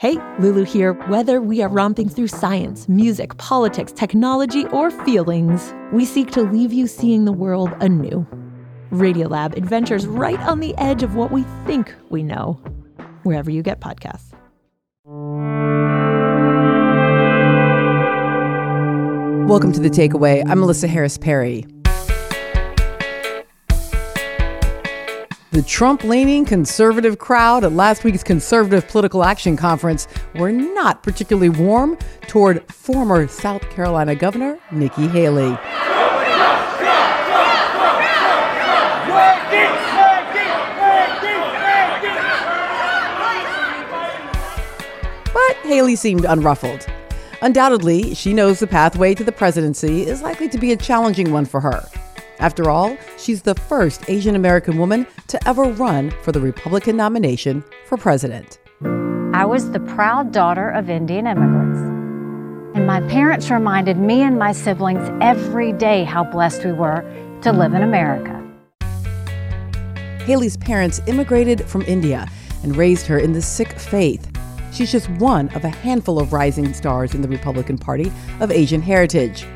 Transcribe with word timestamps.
Hey, 0.00 0.16
Lulu 0.38 0.62
here. 0.62 0.92
Whether 1.08 1.40
we 1.40 1.60
are 1.60 1.68
romping 1.68 2.08
through 2.08 2.28
science, 2.28 2.88
music, 2.88 3.36
politics, 3.36 3.90
technology, 3.90 4.64
or 4.66 4.92
feelings, 4.92 5.74
we 5.92 6.04
seek 6.04 6.30
to 6.30 6.42
leave 6.42 6.72
you 6.72 6.86
seeing 6.86 7.24
the 7.24 7.32
world 7.32 7.72
anew. 7.80 8.24
Radiolab 8.92 9.56
adventures 9.56 10.06
right 10.06 10.38
on 10.42 10.60
the 10.60 10.72
edge 10.76 11.02
of 11.02 11.16
what 11.16 11.32
we 11.32 11.42
think 11.66 11.92
we 12.10 12.22
know, 12.22 12.60
wherever 13.24 13.50
you 13.50 13.60
get 13.60 13.80
podcasts. 13.80 14.32
Welcome 19.48 19.72
to 19.72 19.80
The 19.80 19.90
Takeaway. 19.90 20.48
I'm 20.48 20.60
Melissa 20.60 20.86
Harris 20.86 21.18
Perry. 21.18 21.66
The 25.58 25.64
Trump 25.64 26.04
leaning 26.04 26.44
conservative 26.44 27.18
crowd 27.18 27.64
at 27.64 27.72
last 27.72 28.04
week's 28.04 28.22
Conservative 28.22 28.86
Political 28.86 29.24
Action 29.24 29.56
Conference 29.56 30.06
were 30.36 30.52
not 30.52 31.02
particularly 31.02 31.48
warm 31.48 31.98
toward 32.28 32.62
former 32.72 33.26
South 33.26 33.68
Carolina 33.68 34.14
Governor 34.14 34.60
Nikki 34.70 35.08
Haley. 35.08 35.50
But 45.34 45.56
Haley 45.64 45.96
seemed 45.96 46.24
unruffled. 46.24 46.86
Undoubtedly, 47.42 48.14
she 48.14 48.32
knows 48.32 48.60
the 48.60 48.68
pathway 48.68 49.12
to 49.12 49.24
the 49.24 49.32
presidency 49.32 50.06
is 50.06 50.22
likely 50.22 50.48
to 50.50 50.58
be 50.58 50.70
a 50.70 50.76
challenging 50.76 51.32
one 51.32 51.46
for 51.46 51.60
her. 51.60 51.84
After 52.38 52.70
all, 52.70 52.96
she's 53.18 53.42
the 53.42 53.54
first 53.54 54.08
Asian 54.08 54.36
American 54.36 54.78
woman 54.78 55.06
to 55.26 55.48
ever 55.48 55.64
run 55.64 56.10
for 56.22 56.32
the 56.32 56.40
Republican 56.40 56.96
nomination 56.96 57.62
for 57.86 57.96
president. 57.96 58.58
I 59.34 59.44
was 59.44 59.70
the 59.70 59.80
proud 59.80 60.32
daughter 60.32 60.70
of 60.70 60.88
Indian 60.88 61.26
immigrants. 61.26 61.80
And 62.76 62.86
my 62.86 63.00
parents 63.08 63.50
reminded 63.50 63.98
me 63.98 64.22
and 64.22 64.38
my 64.38 64.52
siblings 64.52 65.08
every 65.20 65.72
day 65.72 66.04
how 66.04 66.24
blessed 66.24 66.64
we 66.64 66.72
were 66.72 67.02
to 67.42 67.52
live 67.52 67.74
in 67.74 67.82
America. 67.82 68.34
Haley's 70.24 70.56
parents 70.56 71.00
immigrated 71.06 71.64
from 71.64 71.82
India 71.82 72.28
and 72.62 72.76
raised 72.76 73.06
her 73.06 73.18
in 73.18 73.32
the 73.32 73.42
Sikh 73.42 73.78
faith. 73.78 74.30
She's 74.72 74.92
just 74.92 75.08
one 75.12 75.48
of 75.50 75.64
a 75.64 75.68
handful 75.70 76.20
of 76.20 76.32
rising 76.32 76.72
stars 76.74 77.14
in 77.14 77.22
the 77.22 77.28
Republican 77.28 77.78
Party 77.78 78.12
of 78.40 78.52
Asian 78.52 78.82
heritage 78.82 79.46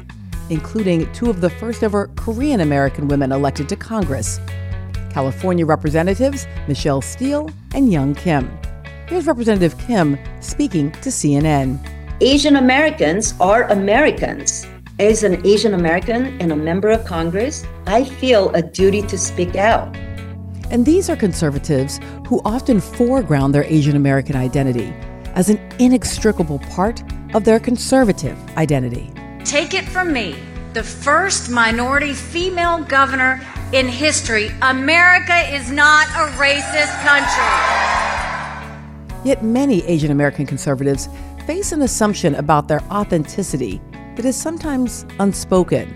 including 0.53 1.11
two 1.13 1.31
of 1.31 1.41
the 1.41 1.51
first 1.51 1.83
ever 1.83 2.09
Korean 2.17 2.61
American 2.61 3.09
women 3.09 3.33
elected 3.33 3.69
to 3.71 3.77
Congress 3.77 4.39
California 5.11 5.67
Representatives 5.67 6.47
Michelle 6.69 7.01
Steel 7.01 7.51
and 7.75 7.91
Young 7.91 8.15
Kim. 8.15 8.51
Here's 9.07 9.27
Representative 9.27 9.77
Kim 9.79 10.19
speaking 10.41 10.93
to 10.93 11.09
CNN. 11.09 11.79
Asian 12.21 12.57
Americans 12.57 13.35
are 13.41 13.65
Americans. 13.65 14.67
As 14.99 15.25
an 15.25 15.45
Asian 15.47 15.75
American 15.75 16.41
and 16.41 16.53
a 16.53 16.57
member 16.57 16.91
of 16.91 17.05
Congress, 17.05 17.65
I 17.87 18.05
feel 18.05 18.51
a 18.55 18.63
duty 18.63 19.03
to 19.03 19.19
speak 19.19 19.57
out. 19.57 19.95
And 20.71 20.87
these 20.87 21.11
are 21.11 21.17
conservatives 21.17 21.99
who 22.27 22.41
often 22.45 22.81
foreground 22.81 23.55
their 23.55 23.65
Asian 23.65 23.97
American 23.97 24.37
identity 24.37 24.95
as 25.35 25.51
an 25.51 25.59
inextricable 25.79 26.59
part 26.61 27.03
of 27.35 27.45
their 27.45 27.59
conservative 27.59 28.39
identity. 28.57 29.13
Take 29.45 29.75
it 29.75 29.85
from 29.89 30.13
me, 30.13 30.37
the 30.73 30.85
first 30.85 31.51
minority 31.51 32.13
female 32.13 32.85
governor 32.85 33.41
in 33.73 33.89
history. 33.89 34.51
America 34.63 35.37
is 35.53 35.71
not 35.71 36.07
a 36.09 36.31
racist 36.39 36.95
country. 37.03 37.43
Yet 39.25 39.43
many 39.43 39.83
Asian 39.85 40.11
American 40.11 40.47
conservatives 40.47 41.09
face 41.47 41.73
an 41.73 41.83
assumption 41.83 42.37
about 42.37 42.69
their 42.69 42.81
authenticity 42.85 43.81
that 44.15 44.25
is 44.25 44.37
sometimes 44.37 45.05
unspoken, 45.19 45.89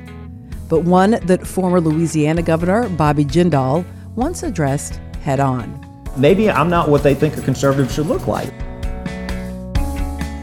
but 0.69 0.81
one 0.81 1.13
that 1.23 1.47
former 1.47 1.81
Louisiana 1.81 2.43
Governor 2.43 2.89
Bobby 2.89 3.25
Jindal 3.25 3.85
once 4.17 4.43
addressed 4.43 4.97
head 5.23 5.39
on. 5.39 5.83
Maybe 6.17 6.51
I'm 6.51 6.69
not 6.69 6.89
what 6.89 7.03
they 7.03 7.15
think 7.15 7.37
a 7.37 7.43
conservative 7.43 7.93
should 7.93 8.07
look 8.07 8.27
like. 8.27 8.53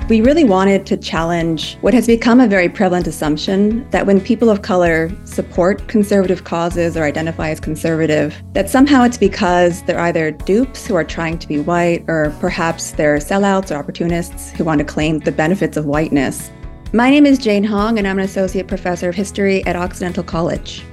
We 0.09 0.19
really 0.19 0.43
wanted 0.43 0.85
to 0.87 0.97
challenge 0.97 1.77
what 1.79 1.93
has 1.93 2.07
become 2.07 2.41
a 2.41 2.47
very 2.47 2.67
prevalent 2.67 3.07
assumption 3.07 3.89
that 3.91 4.05
when 4.05 4.19
people 4.19 4.49
of 4.49 4.61
color 4.61 5.09
support 5.23 5.87
conservative 5.87 6.43
causes 6.43 6.97
or 6.97 7.05
identify 7.05 7.51
as 7.51 7.61
conservative, 7.61 8.35
that 8.51 8.69
somehow 8.69 9.05
it's 9.05 9.17
because 9.17 9.81
they're 9.83 10.01
either 10.01 10.31
dupes 10.31 10.85
who 10.85 10.95
are 10.95 11.05
trying 11.05 11.37
to 11.39 11.47
be 11.47 11.61
white, 11.61 12.03
or 12.09 12.35
perhaps 12.41 12.91
they're 12.91 13.15
sellouts 13.15 13.71
or 13.71 13.75
opportunists 13.75 14.51
who 14.51 14.65
want 14.65 14.79
to 14.79 14.85
claim 14.85 15.19
the 15.19 15.31
benefits 15.31 15.77
of 15.77 15.85
whiteness. 15.85 16.51
My 16.91 17.09
name 17.09 17.25
is 17.25 17.39
Jane 17.39 17.63
Hong, 17.63 17.97
and 17.97 18.05
I'm 18.05 18.19
an 18.19 18.25
associate 18.25 18.67
professor 18.67 19.07
of 19.07 19.15
history 19.15 19.65
at 19.65 19.77
Occidental 19.77 20.23
College. 20.23 20.83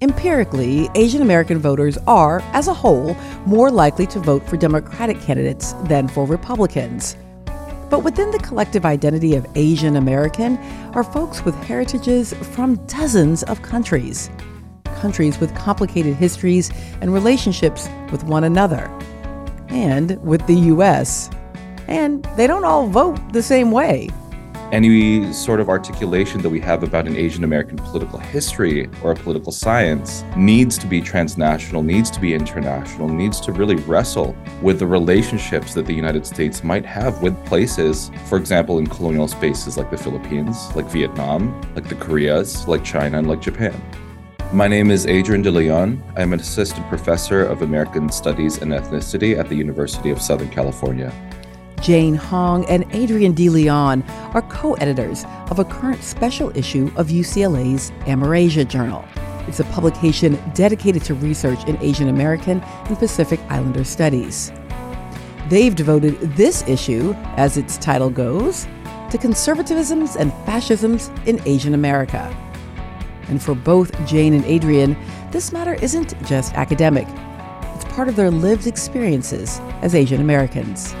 Empirically, 0.00 0.88
Asian 0.94 1.20
American 1.20 1.58
voters 1.58 1.98
are, 2.06 2.40
as 2.54 2.66
a 2.66 2.74
whole, 2.74 3.14
more 3.44 3.70
likely 3.70 4.06
to 4.06 4.20
vote 4.20 4.48
for 4.48 4.56
Democratic 4.56 5.20
candidates 5.20 5.74
than 5.84 6.08
for 6.08 6.24
Republicans. 6.24 7.18
But 7.90 8.04
within 8.04 8.30
the 8.30 8.38
collective 8.38 8.84
identity 8.84 9.34
of 9.34 9.46
Asian 9.54 9.96
American 9.96 10.58
are 10.94 11.04
folks 11.04 11.44
with 11.44 11.54
heritages 11.56 12.32
from 12.32 12.76
dozens 12.86 13.42
of 13.44 13.62
countries. 13.62 14.30
Countries 14.96 15.38
with 15.38 15.54
complicated 15.54 16.14
histories 16.16 16.70
and 17.00 17.12
relationships 17.12 17.88
with 18.10 18.24
one 18.24 18.44
another, 18.44 18.86
and 19.68 20.22
with 20.22 20.46
the 20.46 20.54
U.S. 20.54 21.30
And 21.88 22.24
they 22.36 22.46
don't 22.46 22.64
all 22.64 22.86
vote 22.86 23.18
the 23.32 23.42
same 23.42 23.70
way 23.70 24.08
any 24.74 25.32
sort 25.32 25.60
of 25.60 25.68
articulation 25.68 26.42
that 26.42 26.50
we 26.50 26.58
have 26.58 26.82
about 26.82 27.06
an 27.06 27.16
Asian 27.16 27.44
American 27.44 27.78
political 27.78 28.18
history 28.18 28.90
or 29.04 29.12
a 29.12 29.14
political 29.14 29.52
science 29.52 30.24
needs 30.36 30.76
to 30.76 30.88
be 30.88 31.00
transnational, 31.00 31.80
needs 31.80 32.10
to 32.10 32.20
be 32.20 32.34
international, 32.34 33.08
needs 33.08 33.40
to 33.40 33.52
really 33.52 33.76
wrestle 33.76 34.36
with 34.62 34.80
the 34.80 34.86
relationships 34.86 35.74
that 35.74 35.86
the 35.86 35.94
United 35.94 36.26
States 36.26 36.64
might 36.64 36.84
have 36.84 37.22
with 37.22 37.36
places, 37.46 38.10
for 38.26 38.36
example, 38.36 38.78
in 38.80 38.86
colonial 38.88 39.28
spaces 39.28 39.76
like 39.76 39.92
the 39.92 39.96
Philippines, 39.96 40.74
like 40.74 40.86
Vietnam, 40.86 41.54
like 41.76 41.88
the 41.88 41.94
Koreas, 41.94 42.66
like 42.66 42.82
China, 42.82 43.18
and 43.18 43.28
like 43.28 43.40
Japan. 43.40 43.80
My 44.52 44.66
name 44.66 44.90
is 44.90 45.06
Adrian 45.06 45.42
De 45.42 45.52
Leon. 45.52 46.02
I'm 46.16 46.32
an 46.32 46.40
assistant 46.40 46.88
professor 46.88 47.44
of 47.44 47.62
American 47.62 48.10
Studies 48.10 48.58
and 48.58 48.72
Ethnicity 48.72 49.38
at 49.38 49.48
the 49.48 49.54
University 49.54 50.10
of 50.10 50.20
Southern 50.20 50.50
California. 50.50 51.12
Jane 51.84 52.14
Hong 52.14 52.64
and 52.64 52.86
Adrian 52.94 53.34
De 53.34 53.50
Leon 53.50 54.02
are 54.32 54.40
co 54.40 54.72
editors 54.74 55.26
of 55.50 55.58
a 55.58 55.66
current 55.66 56.02
special 56.02 56.50
issue 56.56 56.90
of 56.96 57.08
UCLA's 57.08 57.90
Amerasia 58.06 58.64
Journal. 58.64 59.04
It's 59.46 59.60
a 59.60 59.64
publication 59.64 60.42
dedicated 60.54 61.04
to 61.04 61.14
research 61.14 61.62
in 61.66 61.76
Asian 61.82 62.08
American 62.08 62.62
and 62.62 62.98
Pacific 62.98 63.38
Islander 63.50 63.84
studies. 63.84 64.50
They've 65.50 65.74
devoted 65.74 66.18
this 66.34 66.66
issue, 66.66 67.12
as 67.36 67.58
its 67.58 67.76
title 67.76 68.08
goes, 68.08 68.64
to 69.10 69.18
conservatisms 69.18 70.16
and 70.16 70.32
fascisms 70.46 71.10
in 71.26 71.38
Asian 71.44 71.74
America. 71.74 72.34
And 73.28 73.42
for 73.42 73.54
both 73.54 73.92
Jane 74.06 74.32
and 74.32 74.44
Adrian, 74.46 74.96
this 75.32 75.52
matter 75.52 75.74
isn't 75.74 76.14
just 76.24 76.54
academic, 76.54 77.06
it's 77.74 77.84
part 77.92 78.08
of 78.08 78.16
their 78.16 78.30
lived 78.30 78.66
experiences 78.66 79.60
as 79.82 79.94
Asian 79.94 80.22
Americans. 80.22 80.94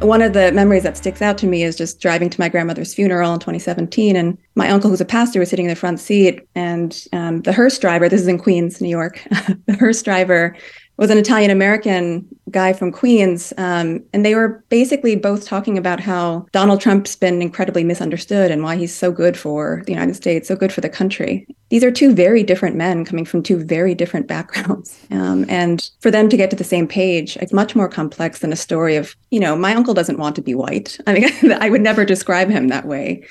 One 0.00 0.22
of 0.22 0.32
the 0.32 0.50
memories 0.52 0.82
that 0.84 0.96
sticks 0.96 1.20
out 1.20 1.36
to 1.38 1.46
me 1.46 1.62
is 1.62 1.76
just 1.76 2.00
driving 2.00 2.30
to 2.30 2.40
my 2.40 2.48
grandmother's 2.48 2.94
funeral 2.94 3.34
in 3.34 3.38
2017. 3.38 4.16
And 4.16 4.38
my 4.54 4.70
uncle, 4.70 4.88
who's 4.88 5.00
a 5.00 5.04
pastor, 5.04 5.40
was 5.40 5.50
sitting 5.50 5.66
in 5.66 5.68
the 5.68 5.76
front 5.76 6.00
seat. 6.00 6.40
And 6.54 7.06
um, 7.12 7.42
the 7.42 7.52
hearse 7.52 7.78
driver, 7.78 8.08
this 8.08 8.22
is 8.22 8.26
in 8.26 8.38
Queens, 8.38 8.80
New 8.80 8.88
York, 8.88 9.22
the 9.66 9.76
hearse 9.78 10.02
driver 10.02 10.56
was 10.96 11.10
an 11.10 11.18
Italian 11.18 11.50
American 11.50 12.26
guy 12.50 12.72
from 12.72 12.92
Queens. 12.92 13.52
Um, 13.56 14.02
and 14.12 14.24
they 14.24 14.34
were 14.34 14.64
basically 14.68 15.16
both 15.16 15.46
talking 15.46 15.78
about 15.78 16.00
how 16.00 16.46
Donald 16.52 16.80
Trump's 16.80 17.16
been 17.16 17.42
incredibly 17.42 17.84
misunderstood 17.84 18.50
and 18.50 18.62
why 18.62 18.76
he's 18.76 18.94
so 18.94 19.12
good 19.12 19.36
for 19.36 19.82
the 19.86 19.92
United 19.92 20.14
States, 20.16 20.48
so 20.48 20.56
good 20.56 20.72
for 20.72 20.80
the 20.80 20.88
country. 20.88 21.46
These 21.70 21.84
are 21.84 21.90
two 21.92 22.12
very 22.12 22.42
different 22.42 22.74
men 22.74 23.04
coming 23.04 23.24
from 23.24 23.42
two 23.42 23.62
very 23.62 23.94
different 23.94 24.26
backgrounds. 24.26 24.98
Um, 25.20 25.44
and 25.48 25.90
for 26.00 26.10
them 26.10 26.28
to 26.28 26.36
get 26.36 26.50
to 26.50 26.56
the 26.56 26.64
same 26.64 26.86
page, 26.86 27.36
it's 27.38 27.52
much 27.52 27.74
more 27.76 27.88
complex 27.88 28.38
than 28.38 28.52
a 28.52 28.56
story 28.56 28.96
of, 28.96 29.14
you 29.30 29.40
know, 29.40 29.54
my 29.54 29.74
uncle 29.74 29.92
doesn't 29.92 30.18
want 30.18 30.34
to 30.36 30.42
be 30.42 30.54
white. 30.54 30.98
I 31.06 31.12
mean, 31.12 31.52
I 31.60 31.68
would 31.68 31.82
never 31.82 32.04
describe 32.04 32.48
him 32.48 32.68
that 32.68 32.86
way. 32.86 33.26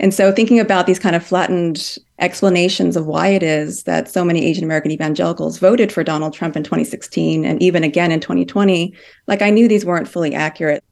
And 0.00 0.12
so 0.12 0.32
thinking 0.32 0.58
about 0.58 0.86
these 0.86 0.98
kind 0.98 1.14
of 1.14 1.24
flattened 1.24 1.98
explanations 2.18 2.96
of 2.96 3.06
why 3.06 3.28
it 3.28 3.42
is 3.42 3.84
that 3.84 4.08
so 4.08 4.24
many 4.24 4.44
Asian 4.44 4.64
American 4.64 4.90
evangelicals 4.90 5.58
voted 5.58 5.92
for 5.92 6.02
Donald 6.02 6.32
Trump 6.32 6.56
in 6.56 6.64
2016 6.64 7.44
and 7.44 7.62
even 7.62 7.84
again 7.84 8.10
in 8.10 8.20
2020, 8.20 8.94
like 9.26 9.42
I 9.42 9.50
knew 9.50 9.68
these 9.68 9.84
weren't 9.84 10.08
fully 10.08 10.34
accurate. 10.34 10.82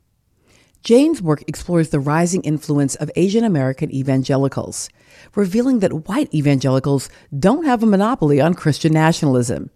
Jane's 0.82 1.22
work 1.22 1.44
explores 1.46 1.90
the 1.90 2.00
rising 2.00 2.42
influence 2.42 2.96
of 2.96 3.10
Asian 3.14 3.44
American 3.44 3.94
evangelicals, 3.94 4.88
revealing 5.36 5.78
that 5.78 6.08
white 6.08 6.32
evangelicals 6.34 7.08
don't 7.38 7.64
have 7.64 7.84
a 7.84 7.86
monopoly 7.86 8.40
on 8.40 8.54
Christian 8.54 8.92
nationalism. 8.92 9.70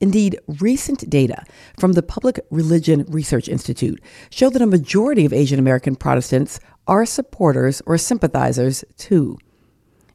Indeed, 0.00 0.40
recent 0.48 1.08
data 1.08 1.44
from 1.78 1.92
the 1.92 2.02
Public 2.02 2.40
Religion 2.50 3.04
Research 3.08 3.48
Institute 3.48 4.02
show 4.30 4.50
that 4.50 4.62
a 4.62 4.66
majority 4.66 5.24
of 5.24 5.32
Asian 5.32 5.58
American 5.58 5.94
Protestants 5.94 6.58
are 6.86 7.06
supporters 7.06 7.82
or 7.86 7.98
sympathizers 7.98 8.84
too. 8.96 9.38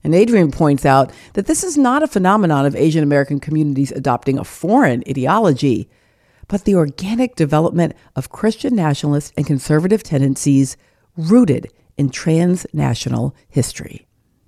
And 0.03 0.13
Adrian 0.13 0.51
points 0.51 0.85
out 0.85 1.11
that 1.33 1.47
this 1.47 1.63
is 1.63 1.77
not 1.77 2.03
a 2.03 2.07
phenomenon 2.07 2.65
of 2.65 2.75
Asian 2.75 3.03
American 3.03 3.39
communities 3.39 3.91
adopting 3.91 4.37
a 4.37 4.43
foreign 4.43 5.03
ideology, 5.09 5.89
but 6.47 6.63
the 6.63 6.75
organic 6.75 7.35
development 7.35 7.93
of 8.15 8.29
Christian 8.29 8.75
nationalist 8.75 9.33
and 9.35 9.47
conservative 9.47 10.03
tendencies 10.03 10.77
rooted 11.17 11.71
in 11.97 12.09
transnational 12.09 13.35
history. 13.49 14.05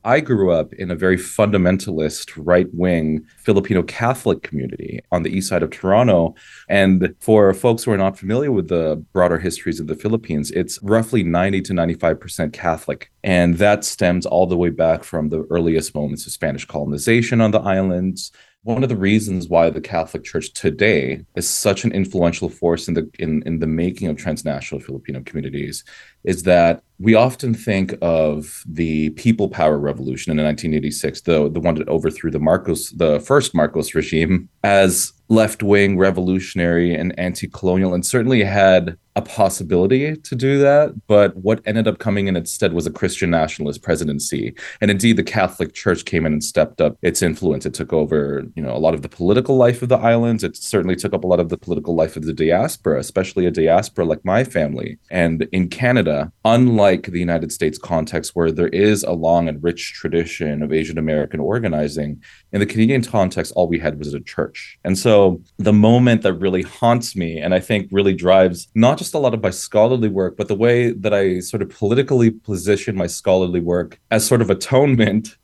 I 0.07 0.21
grew 0.21 0.54
up 0.54 0.71
in 0.75 0.89
a 0.89 0.95
very 0.95 1.18
fundamentalist, 1.18 2.31
right 2.38 2.74
wing 2.74 3.25
Filipino 3.39 3.83
Catholic 3.83 4.42
community 4.42 5.01
on 5.12 5.24
the 5.24 5.30
east 5.30 5.50
side 5.50 5.63
of 5.63 5.69
Toronto. 5.69 6.33
And 6.69 7.13
for 7.19 7.54
folks 7.54 7.83
who 7.83 7.92
are 7.92 7.98
not 7.98 8.18
familiar 8.18 8.50
with 8.50 8.69
the 8.69 9.04
broader 9.12 9.38
histories 9.38 9.81
of 9.81 9.88
the 9.88 9.95
Philippines, 9.95 10.50
it's 10.51 10.81
roughly 10.81 11.24
90 11.24 11.62
to 11.63 11.74
95% 11.74 12.54
Catholic. 12.54 13.12
And 13.25 13.57
that 13.57 13.83
stems 13.83 14.25
all 14.25 14.48
the 14.48 14.56
way 14.56 14.69
back 14.69 15.04
from 15.04 15.27
the 15.27 15.45
earliest 15.50 15.94
moments 15.94 16.25
of 16.25 16.31
Spanish 16.31 16.63
colonization 16.63 17.42
on 17.42 17.51
the 17.51 17.60
islands, 17.60 18.31
one 18.68 18.83
of 18.83 18.89
the 18.89 18.98
reasons 18.98 19.48
why 19.48 19.69
the 19.69 19.80
Catholic 19.80 20.25
Church 20.25 20.51
today 20.51 21.24
is 21.36 21.50
such 21.50 21.86
an 21.86 21.94
influential 21.94 22.50
force 22.50 22.89
in 22.89 22.95
the 22.95 23.10
in, 23.18 23.42
in 23.45 23.60
the 23.60 23.68
making 23.68 24.10
of 24.10 24.18
transnational 24.18 24.81
Filipino 24.81 25.21
communities 25.24 25.86
is 26.25 26.44
that 26.44 26.83
we 26.99 27.13
often 27.13 27.53
think 27.53 27.95
of 28.01 28.63
the 28.67 29.11
people 29.11 29.49
power 29.49 29.77
revolution 29.77 30.31
in 30.31 30.44
1986, 30.44 31.21
the 31.21 31.49
the 31.49 31.59
one 31.59 31.75
that 31.75 31.88
overthrew 31.88 32.31
the 32.31 32.39
Marcos, 32.39 32.89
the 32.91 33.19
first 33.19 33.53
Marcos 33.53 33.94
regime, 33.94 34.49
as 34.63 35.13
left 35.29 35.63
wing, 35.63 35.97
revolutionary, 35.97 36.94
and 36.94 37.18
anti 37.19 37.47
colonial, 37.47 37.94
and 37.94 38.06
certainly 38.06 38.44
had 38.44 38.97
a 39.18 39.21
possibility 39.21 40.15
to 40.15 40.35
do 40.35 40.59
that. 40.59 40.94
But 41.07 41.35
what 41.38 41.62
ended 41.65 41.88
up 41.88 41.97
coming 41.97 42.27
in 42.27 42.35
instead 42.35 42.74
was 42.74 42.85
a 42.85 42.91
Christian 42.91 43.31
nationalist 43.31 43.81
presidency. 43.81 44.53
And 44.79 44.91
indeed, 44.91 45.18
the 45.18 45.24
Catholic 45.24 45.74
Church 45.74 46.06
came 46.06 46.27
in 46.27 46.33
and 46.33 46.44
stepped 46.44 46.81
up 46.81 46.97
its 47.01 47.24
influence. 47.24 47.65
It 47.65 47.74
took 47.74 47.91
over, 47.91 48.44
you 48.56 48.62
know, 48.62 48.75
a 48.75 48.77
lot 48.77 48.94
of 48.94 49.01
the 49.01 49.09
political 49.09 49.57
life 49.57 49.81
of 49.81 49.89
the 49.89 49.97
islands. 49.97 50.44
It 50.44 50.56
certainly 50.56 50.95
took 50.95 51.15
up 51.15 51.24
a 51.24 51.27
lot 51.27 51.39
of 51.39 51.50
the 51.50 51.57
political 51.57 51.95
life 51.95 52.15
of 52.15 52.25
the 52.25 52.33
diaspora, 52.33 53.00
especially 53.00 53.47
a 53.47 53.51
diaspora 53.51 54.06
like 54.06 54.24
my 54.24 54.44
family. 54.44 55.00
And 55.09 55.47
in 55.51 55.68
Canada, 55.69 56.31
unlike 56.45 57.07
the 57.07 57.19
United 57.19 57.51
States 57.51 57.79
context 57.79 58.35
where 58.35 58.51
there 58.51 58.68
is 58.68 59.01
a 59.01 59.13
long 59.13 59.50
and 59.50 59.63
rich 59.63 59.94
tradition 59.94 60.62
of 60.62 60.71
Asian 60.71 61.00
American 61.00 61.39
organizing, 61.39 62.21
in 62.51 62.59
the 62.59 62.68
Canadian 62.68 63.03
context, 63.03 63.51
all 63.56 63.68
we 63.68 63.79
had 63.79 63.97
was 63.97 64.13
a 64.13 64.19
church. 64.19 64.77
And 64.83 64.95
so 64.95 65.16
the 65.57 65.73
moment 65.73 66.21
that 66.23 66.33
really 66.33 66.63
haunts 66.63 67.15
me 67.15 67.39
and 67.39 67.53
I 67.53 67.59
think 67.59 67.87
really 67.91 68.13
drives 68.13 68.67
not 68.75 68.97
just 68.97 69.13
a 69.13 69.19
lot 69.19 69.33
of 69.33 69.41
my 69.41 69.49
scholarly 69.49 70.09
work, 70.09 70.37
but 70.37 70.47
the 70.47 70.55
way 70.55 70.91
that 70.91 71.13
I 71.13 71.39
sort 71.39 71.61
of 71.61 71.69
politically 71.69 72.31
position 72.31 72.95
my 72.95 73.07
scholarly 73.07 73.59
work 73.59 73.99
as 74.11 74.25
sort 74.25 74.41
of 74.41 74.49
atonement 74.49 75.37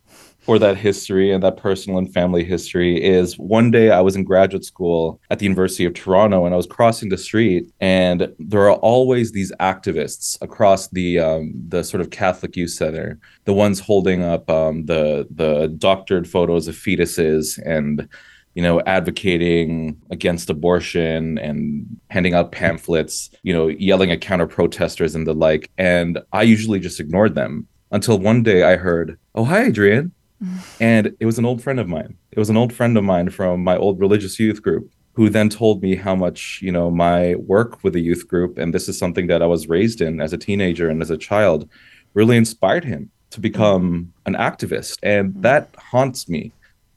for 0.44 0.60
that 0.60 0.76
history 0.76 1.32
and 1.32 1.42
that 1.42 1.56
personal 1.56 1.98
and 1.98 2.14
family 2.14 2.44
history 2.44 3.02
is 3.02 3.40
one 3.40 3.72
day 3.72 3.92
I 3.92 4.02
was 4.02 4.16
in 4.16 4.26
graduate 4.26 4.66
school 4.66 5.22
at 5.30 5.40
the 5.40 5.46
University 5.46 5.86
of 5.86 5.94
Toronto 5.94 6.46
and 6.46 6.54
I 6.54 6.58
was 6.58 6.68
crossing 6.68 7.10
the 7.10 7.18
street 7.18 7.72
and 7.80 8.28
there 8.40 8.70
are 8.70 8.76
always 8.76 9.32
these 9.32 9.54
activists 9.62 10.38
across 10.42 10.90
the 10.90 11.20
um, 11.20 11.54
the 11.70 11.84
sort 11.84 12.02
of 12.02 12.10
Catholic 12.10 12.58
Youth 12.58 12.72
Center, 12.72 13.20
the 13.46 13.54
ones 13.54 13.80
holding 13.80 14.22
up 14.22 14.50
um, 14.50 14.86
the 14.86 15.28
the 15.34 15.74
doctored 15.78 16.28
photos 16.28 16.68
of 16.68 16.76
fetuses 16.76 17.58
and 17.66 18.10
you 18.56 18.62
know, 18.62 18.82
advocating 18.82 20.00
against 20.12 20.50
abortion 20.50 21.38
and 21.40 21.86
handing 22.10 22.34
out 22.34 22.52
pamphlets, 22.52 23.32
you 23.44 23.54
know, 23.54 23.68
yelling 23.68 24.12
at 24.12 24.22
counter 24.22 24.48
protesters 24.48 25.16
and 25.16 25.26
the 25.26 25.34
like. 25.34 25.72
And 25.78 26.20
I 26.32 26.44
usually 26.44 26.80
just 26.80 27.00
ignored 27.00 27.36
them 27.36 27.68
until 27.92 28.20
one 28.20 28.44
day 28.44 28.64
I 28.64 28.76
heard, 28.76 29.18
Oh, 29.36 29.44
hi, 29.44 29.64
Adrian. 29.66 30.12
and 30.80 31.16
it 31.20 31.26
was 31.26 31.40
an 31.40 31.46
old 31.46 31.64
friend 31.64 31.80
of 31.80 31.88
mine. 31.88 32.18
It 32.32 32.40
was 32.40 32.50
an 32.50 32.58
old 32.58 32.74
friend 32.74 32.98
of 32.98 33.04
mine 33.04 33.30
from 33.30 33.64
my 33.64 33.78
old 33.78 34.00
religious 34.00 34.40
youth 34.40 34.62
group 34.62 34.92
who 35.14 35.30
then 35.30 35.48
told 35.48 35.82
me 35.82 35.96
how 35.96 36.16
much, 36.16 36.60
you 36.62 36.72
know, 36.72 36.90
my 36.90 37.36
work 37.36 37.84
with 37.84 37.94
the 37.94 38.02
youth 38.02 38.28
group, 38.28 38.58
and 38.58 38.74
this 38.74 38.90
is 38.90 38.98
something 38.98 39.28
that 39.28 39.44
I 39.44 39.46
was 39.46 39.70
raised 39.70 40.02
in 40.02 40.20
as 40.20 40.34
a 40.34 40.38
teenager 40.38 40.90
and 40.90 41.02
as 41.02 41.12
a 41.12 41.18
child, 41.18 41.70
really 42.16 42.36
inspired 42.36 42.84
him 42.84 43.12
to 43.30 43.40
become 43.40 44.12
an 44.26 44.34
activist. 44.34 44.98
And 45.04 45.32
mm-hmm. 45.32 45.42
that 45.42 45.76
haunts 45.78 46.28
me 46.28 46.52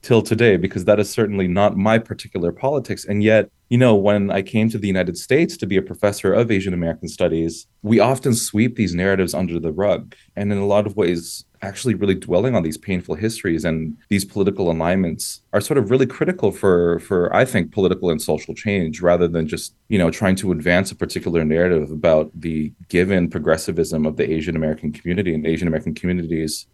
till 0.07 0.23
today 0.23 0.57
because 0.57 0.85
that 0.85 1.01
is 1.01 1.11
certainly 1.11 1.49
not 1.49 1.77
my 1.77 1.99
particular 1.99 2.53
politics. 2.53 3.05
And 3.05 3.25
yet, 3.25 3.51
you 3.71 3.77
know, 3.77 3.97
when 3.97 4.31
I 4.31 4.41
came 4.41 4.69
to 4.71 4.79
the 4.79 4.87
United 4.87 5.19
States 5.19 5.57
to 5.57 5.67
be 5.67 5.77
a 5.77 5.83
professor 5.83 6.33
of 6.33 6.49
Asian 6.49 6.73
American 6.73 7.09
studies, 7.09 7.67
we 7.83 7.99
often 7.99 8.33
sweep 8.33 8.77
these 8.77 8.95
narratives 8.95 9.35
under 9.35 9.59
the 9.59 9.73
rug. 9.73 10.15
And 10.37 10.53
in 10.53 10.59
a 10.59 10.67
lot 10.67 10.87
of 10.87 10.97
ways, 10.97 11.45
actually 11.63 11.95
really 11.95 12.15
dwelling 12.15 12.55
on 12.55 12.63
these 12.63 12.79
painful 12.79 13.17
histories 13.17 13.65
and 13.65 13.97
these 14.09 14.25
political 14.25 14.71
alignments 14.71 15.43
are 15.53 15.61
sort 15.61 15.79
of 15.79 15.91
really 15.91 16.07
critical 16.07 16.53
for 16.53 17.01
for 17.01 17.35
I 17.35 17.45
think 17.45 17.73
political 17.73 18.11
and 18.11 18.21
social 18.21 18.55
change 18.55 19.01
rather 19.01 19.27
than 19.27 19.49
just 19.49 19.75
you 19.89 19.99
know 19.99 20.11
trying 20.11 20.37
to 20.37 20.53
advance 20.53 20.93
a 20.93 20.95
particular 20.95 21.45
narrative 21.45 21.91
about 21.91 22.31
the 22.35 22.73
given 22.89 23.29
progressivism 23.29 24.07
of 24.07 24.17
the 24.17 24.31
Asian 24.31 24.55
American 24.55 24.93
community 24.93 25.35
and 25.35 25.47
Asian 25.47 25.67
American 25.67 25.95
communities. 25.95 26.67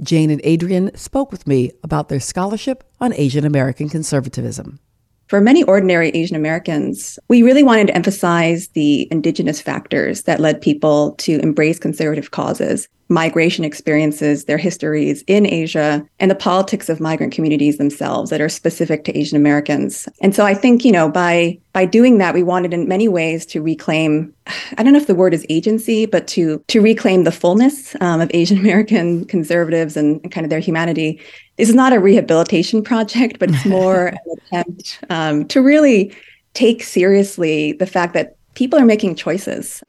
Jane 0.00 0.30
and 0.30 0.40
Adrian 0.44 0.94
spoke 0.96 1.32
with 1.32 1.46
me 1.46 1.72
about 1.82 2.08
their 2.08 2.20
scholarship 2.20 2.84
on 3.00 3.12
Asian 3.14 3.44
American 3.44 3.88
conservatism. 3.88 4.78
For 5.26 5.40
many 5.40 5.62
ordinary 5.64 6.08
Asian 6.10 6.36
Americans, 6.36 7.18
we 7.28 7.42
really 7.42 7.62
wanted 7.62 7.88
to 7.88 7.96
emphasize 7.96 8.68
the 8.68 9.06
indigenous 9.10 9.60
factors 9.60 10.22
that 10.22 10.40
led 10.40 10.62
people 10.62 11.12
to 11.16 11.38
embrace 11.40 11.78
conservative 11.78 12.30
causes 12.30 12.88
migration 13.08 13.64
experiences, 13.64 14.44
their 14.44 14.58
histories 14.58 15.22
in 15.26 15.46
Asia, 15.46 16.06
and 16.20 16.30
the 16.30 16.34
politics 16.34 16.88
of 16.88 17.00
migrant 17.00 17.32
communities 17.32 17.78
themselves 17.78 18.30
that 18.30 18.40
are 18.40 18.48
specific 18.48 19.04
to 19.04 19.16
Asian 19.16 19.36
Americans. 19.36 20.08
And 20.20 20.34
so 20.34 20.44
I 20.44 20.54
think, 20.54 20.84
you 20.84 20.92
know, 20.92 21.08
by 21.08 21.58
by 21.72 21.84
doing 21.84 22.18
that, 22.18 22.34
we 22.34 22.42
wanted 22.42 22.74
in 22.74 22.88
many 22.88 23.08
ways 23.08 23.46
to 23.46 23.62
reclaim, 23.62 24.34
I 24.76 24.82
don't 24.82 24.92
know 24.92 24.98
if 24.98 25.06
the 25.06 25.14
word 25.14 25.32
is 25.32 25.46
agency, 25.48 26.06
but 26.06 26.26
to 26.28 26.62
to 26.68 26.80
reclaim 26.80 27.24
the 27.24 27.32
fullness 27.32 27.96
um, 28.00 28.20
of 28.20 28.30
Asian 28.34 28.58
American 28.58 29.24
conservatives 29.34 29.96
and, 29.96 30.20
and, 30.22 30.32
kind 30.32 30.44
of 30.44 30.50
their 30.50 30.60
humanity. 30.60 31.20
This 31.56 31.68
is 31.68 31.74
not 31.74 31.92
a 31.92 32.00
rehabilitation 32.00 32.82
project, 32.82 33.38
but 33.38 33.50
it's 33.50 33.64
more 33.64 34.06
an 34.08 34.18
attempt 34.36 35.00
um, 35.08 35.46
to 35.48 35.62
really 35.62 36.14
take 36.54 36.82
seriously 36.82 37.72
the 37.72 37.86
fact 37.86 38.14
that 38.14 38.36
people 38.54 38.78
are 38.78 38.84
making 38.84 39.14
choices 39.14 39.82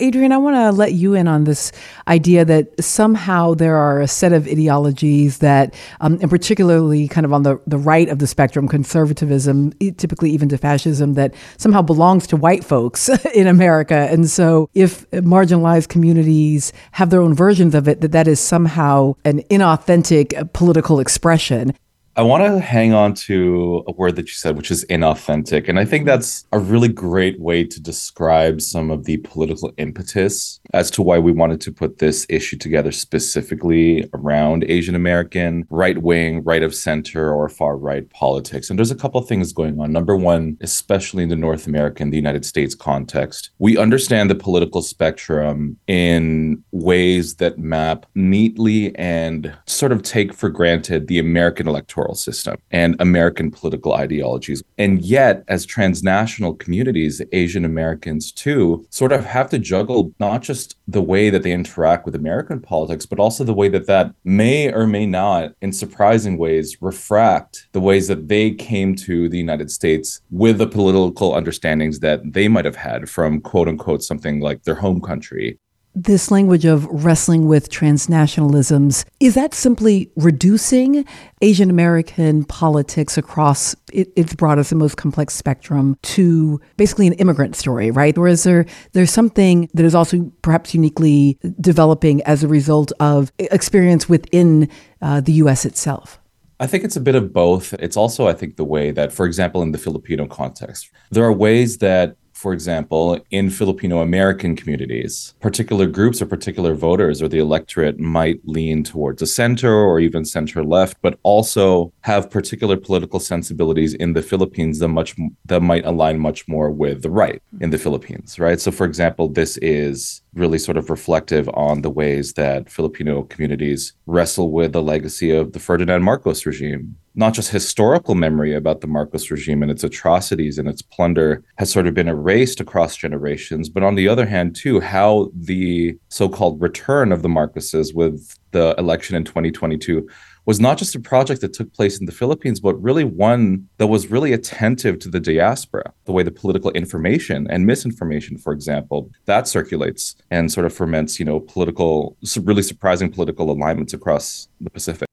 Adrian, 0.00 0.32
I 0.32 0.36
want 0.38 0.56
to 0.56 0.70
let 0.72 0.92
you 0.92 1.14
in 1.14 1.28
on 1.28 1.44
this 1.44 1.72
idea 2.08 2.44
that 2.44 2.82
somehow 2.82 3.54
there 3.54 3.76
are 3.76 4.00
a 4.00 4.08
set 4.08 4.32
of 4.32 4.46
ideologies 4.46 5.38
that, 5.38 5.74
um, 6.00 6.18
and 6.20 6.30
particularly 6.30 7.08
kind 7.08 7.24
of 7.24 7.32
on 7.32 7.42
the, 7.42 7.60
the 7.66 7.78
right 7.78 8.08
of 8.08 8.18
the 8.18 8.26
spectrum, 8.26 8.68
conservatism, 8.68 9.72
typically 9.96 10.30
even 10.30 10.48
to 10.48 10.58
fascism, 10.58 11.14
that 11.14 11.34
somehow 11.56 11.82
belongs 11.82 12.26
to 12.28 12.36
white 12.36 12.64
folks 12.64 13.08
in 13.34 13.46
America. 13.46 14.08
And 14.10 14.28
so 14.28 14.68
if 14.74 15.08
marginalized 15.10 15.88
communities 15.88 16.72
have 16.92 17.10
their 17.10 17.20
own 17.20 17.34
versions 17.34 17.74
of 17.74 17.88
it, 17.88 18.00
that 18.00 18.12
that 18.12 18.28
is 18.28 18.40
somehow 18.40 19.14
an 19.24 19.42
inauthentic 19.50 20.52
political 20.52 21.00
expression. 21.00 21.74
I 22.18 22.22
want 22.22 22.44
to 22.44 22.60
hang 22.60 22.94
on 22.94 23.12
to 23.12 23.84
a 23.86 23.92
word 23.92 24.16
that 24.16 24.26
you 24.26 24.32
said, 24.32 24.56
which 24.56 24.70
is 24.70 24.86
inauthentic. 24.86 25.68
And 25.68 25.78
I 25.78 25.84
think 25.84 26.02
mm-hmm. 26.02 26.08
that's 26.08 26.46
a 26.50 26.58
really 26.58 26.88
great 26.88 27.38
way 27.38 27.62
to 27.62 27.78
describe 27.78 28.62
some 28.62 28.90
of 28.90 29.04
the 29.04 29.18
political 29.18 29.70
impetus 29.76 30.58
as 30.72 30.90
to 30.92 31.02
why 31.02 31.18
we 31.18 31.30
wanted 31.30 31.60
to 31.60 31.72
put 31.72 31.98
this 31.98 32.24
issue 32.30 32.56
together 32.56 32.90
specifically 32.90 34.08
around 34.14 34.64
Asian 34.64 34.94
American, 34.94 35.66
right 35.68 35.98
wing, 35.98 36.42
right 36.42 36.62
of 36.62 36.74
center, 36.74 37.34
or 37.34 37.50
far 37.50 37.76
right 37.76 38.08
politics. 38.08 38.70
And 38.70 38.78
there's 38.78 38.90
a 38.90 38.96
couple 38.96 39.20
of 39.20 39.28
things 39.28 39.52
going 39.52 39.78
on. 39.78 39.92
Number 39.92 40.16
one, 40.16 40.56
especially 40.62 41.24
in 41.24 41.28
the 41.28 41.36
North 41.36 41.66
American, 41.66 42.08
the 42.08 42.16
United 42.16 42.46
States 42.46 42.74
context, 42.74 43.50
we 43.58 43.76
understand 43.76 44.30
the 44.30 44.34
political 44.34 44.80
spectrum 44.80 45.76
in 45.86 46.64
ways 46.72 47.34
that 47.34 47.58
map 47.58 48.06
neatly 48.14 48.96
and 48.96 49.54
sort 49.66 49.92
of 49.92 50.02
take 50.02 50.32
for 50.32 50.48
granted 50.48 51.08
the 51.08 51.18
American 51.18 51.68
electoral 51.68 52.05
electoral 52.06 52.14
system 52.14 52.56
and 52.70 52.96
American 53.00 53.50
political 53.50 53.94
ideologies. 53.94 54.62
And 54.78 55.02
yet, 55.02 55.44
as 55.48 55.66
transnational 55.66 56.54
communities, 56.54 57.22
Asian 57.32 57.64
Americans 57.64 58.32
too 58.32 58.86
sort 58.90 59.12
of 59.12 59.24
have 59.24 59.50
to 59.50 59.58
juggle 59.58 60.12
not 60.20 60.42
just 60.42 60.76
the 60.88 61.02
way 61.02 61.30
that 61.30 61.42
they 61.42 61.52
interact 61.52 62.06
with 62.06 62.14
American 62.14 62.60
politics, 62.60 63.06
but 63.06 63.18
also 63.18 63.44
the 63.44 63.54
way 63.54 63.68
that 63.68 63.86
that 63.86 64.14
may 64.24 64.72
or 64.72 64.86
may 64.86 65.06
not, 65.06 65.52
in 65.60 65.72
surprising 65.72 66.38
ways, 66.38 66.76
refract 66.80 67.68
the 67.72 67.80
ways 67.80 68.08
that 68.08 68.28
they 68.28 68.52
came 68.52 68.94
to 68.94 69.28
the 69.28 69.38
United 69.38 69.70
States 69.70 70.20
with 70.30 70.58
the 70.58 70.66
political 70.66 71.34
understandings 71.34 72.00
that 72.00 72.20
they 72.32 72.48
might 72.48 72.64
have 72.64 72.76
had 72.76 73.08
from 73.08 73.40
quote 73.40 73.68
unquote 73.68 74.02
something 74.02 74.40
like 74.40 74.62
their 74.62 74.74
home 74.74 75.00
country 75.00 75.58
this 75.96 76.30
language 76.30 76.66
of 76.66 76.84
wrestling 76.86 77.48
with 77.48 77.70
transnationalisms, 77.70 79.06
is 79.18 79.34
that 79.34 79.54
simply 79.54 80.10
reducing 80.14 81.06
Asian 81.40 81.70
American 81.70 82.44
politics 82.44 83.16
across 83.16 83.74
it, 83.92 84.12
its 84.14 84.34
broadest 84.34 84.72
and 84.72 84.78
most 84.78 84.98
complex 84.98 85.34
spectrum 85.34 85.96
to 86.02 86.60
basically 86.76 87.06
an 87.06 87.14
immigrant 87.14 87.56
story, 87.56 87.90
right? 87.90 88.16
Or 88.18 88.28
is 88.28 88.44
there 88.44 88.66
there's 88.92 89.10
something 89.10 89.70
that 89.72 89.86
is 89.86 89.94
also 89.94 90.30
perhaps 90.42 90.74
uniquely 90.74 91.38
developing 91.60 92.22
as 92.22 92.44
a 92.44 92.48
result 92.48 92.92
of 93.00 93.32
experience 93.38 94.06
within 94.06 94.68
uh, 95.00 95.22
the 95.22 95.32
U.S. 95.32 95.64
itself? 95.64 96.20
I 96.60 96.66
think 96.66 96.84
it's 96.84 96.96
a 96.96 97.00
bit 97.00 97.14
of 97.14 97.32
both. 97.32 97.74
It's 97.74 97.96
also, 97.96 98.28
I 98.28 98.32
think, 98.32 98.56
the 98.56 98.64
way 98.64 98.90
that, 98.90 99.12
for 99.12 99.26
example, 99.26 99.62
in 99.62 99.72
the 99.72 99.78
Filipino 99.78 100.26
context, 100.26 100.90
there 101.10 101.24
are 101.24 101.32
ways 101.32 101.78
that 101.78 102.16
for 102.36 102.52
example, 102.52 103.18
in 103.30 103.48
Filipino 103.48 104.00
American 104.00 104.54
communities, 104.54 105.34
particular 105.40 105.86
groups 105.86 106.20
or 106.20 106.26
particular 106.26 106.74
voters 106.74 107.22
or 107.22 107.28
the 107.28 107.38
electorate 107.38 107.98
might 107.98 108.38
lean 108.44 108.84
towards 108.84 109.20
the 109.20 109.26
center 109.26 109.72
or 109.72 109.98
even 110.00 110.22
center 110.22 110.62
left, 110.62 110.98
but 111.00 111.18
also 111.22 111.90
have 112.02 112.30
particular 112.30 112.76
political 112.76 113.18
sensibilities 113.18 113.94
in 113.94 114.12
the 114.12 114.20
Philippines 114.20 114.80
that 114.80 114.88
much 114.88 115.16
that 115.46 115.62
might 115.62 115.86
align 115.86 116.18
much 116.18 116.46
more 116.46 116.70
with 116.70 117.00
the 117.00 117.10
right 117.10 117.42
in 117.62 117.70
the 117.70 117.78
Philippines, 117.78 118.38
right? 118.38 118.60
So, 118.60 118.70
for 118.70 118.84
example, 118.84 119.28
this 119.30 119.56
is 119.62 120.20
really 120.34 120.58
sort 120.58 120.76
of 120.76 120.90
reflective 120.90 121.48
on 121.54 121.80
the 121.80 121.90
ways 121.90 122.34
that 122.34 122.70
Filipino 122.70 123.22
communities 123.22 123.94
wrestle 124.04 124.50
with 124.50 124.74
the 124.74 124.82
legacy 124.82 125.30
of 125.30 125.52
the 125.54 125.58
Ferdinand 125.58 126.02
Marcos 126.02 126.44
regime 126.44 126.96
not 127.16 127.32
just 127.32 127.50
historical 127.50 128.14
memory 128.14 128.54
about 128.54 128.82
the 128.82 128.86
Marcos 128.86 129.30
regime 129.30 129.62
and 129.62 129.70
its 129.70 129.82
atrocities 129.82 130.58
and 130.58 130.68
its 130.68 130.82
plunder 130.82 131.42
has 131.56 131.72
sort 131.72 131.86
of 131.86 131.94
been 131.94 132.08
erased 132.08 132.60
across 132.60 132.94
generations, 132.94 133.70
but 133.70 133.82
on 133.82 133.94
the 133.94 134.06
other 134.06 134.26
hand, 134.26 134.54
too, 134.54 134.80
how 134.80 135.30
the 135.34 135.96
so 136.08 136.28
called 136.28 136.60
return 136.60 137.12
of 137.12 137.22
the 137.22 137.28
Marcoses 137.28 137.94
with 137.94 138.38
the 138.52 138.74
election 138.78 139.16
in 139.16 139.24
2022 139.24 140.06
was 140.44 140.60
not 140.60 140.78
just 140.78 140.94
a 140.94 141.00
project 141.00 141.40
that 141.40 141.54
took 141.54 141.72
place 141.72 141.98
in 141.98 142.06
the 142.06 142.12
Philippines, 142.12 142.60
but 142.60 142.80
really 142.80 143.02
one 143.02 143.66
that 143.78 143.88
was 143.88 144.10
really 144.10 144.32
attentive 144.32 144.98
to 145.00 145.08
the 145.08 145.18
diaspora, 145.18 145.92
the 146.04 146.12
way 146.12 146.22
the 146.22 146.30
political 146.30 146.70
information 146.72 147.46
and 147.50 147.66
misinformation, 147.66 148.38
for 148.38 148.52
example, 148.52 149.10
that 149.24 149.48
circulates 149.48 150.14
and 150.30 150.52
sort 150.52 150.66
of 150.66 150.72
ferments, 150.72 151.18
you 151.18 151.24
know, 151.24 151.40
political, 151.40 152.16
really 152.42 152.62
surprising 152.62 153.10
political 153.10 153.50
alignments 153.50 153.92
across 153.92 154.48
the 154.60 154.70
Pacific. 154.70 155.08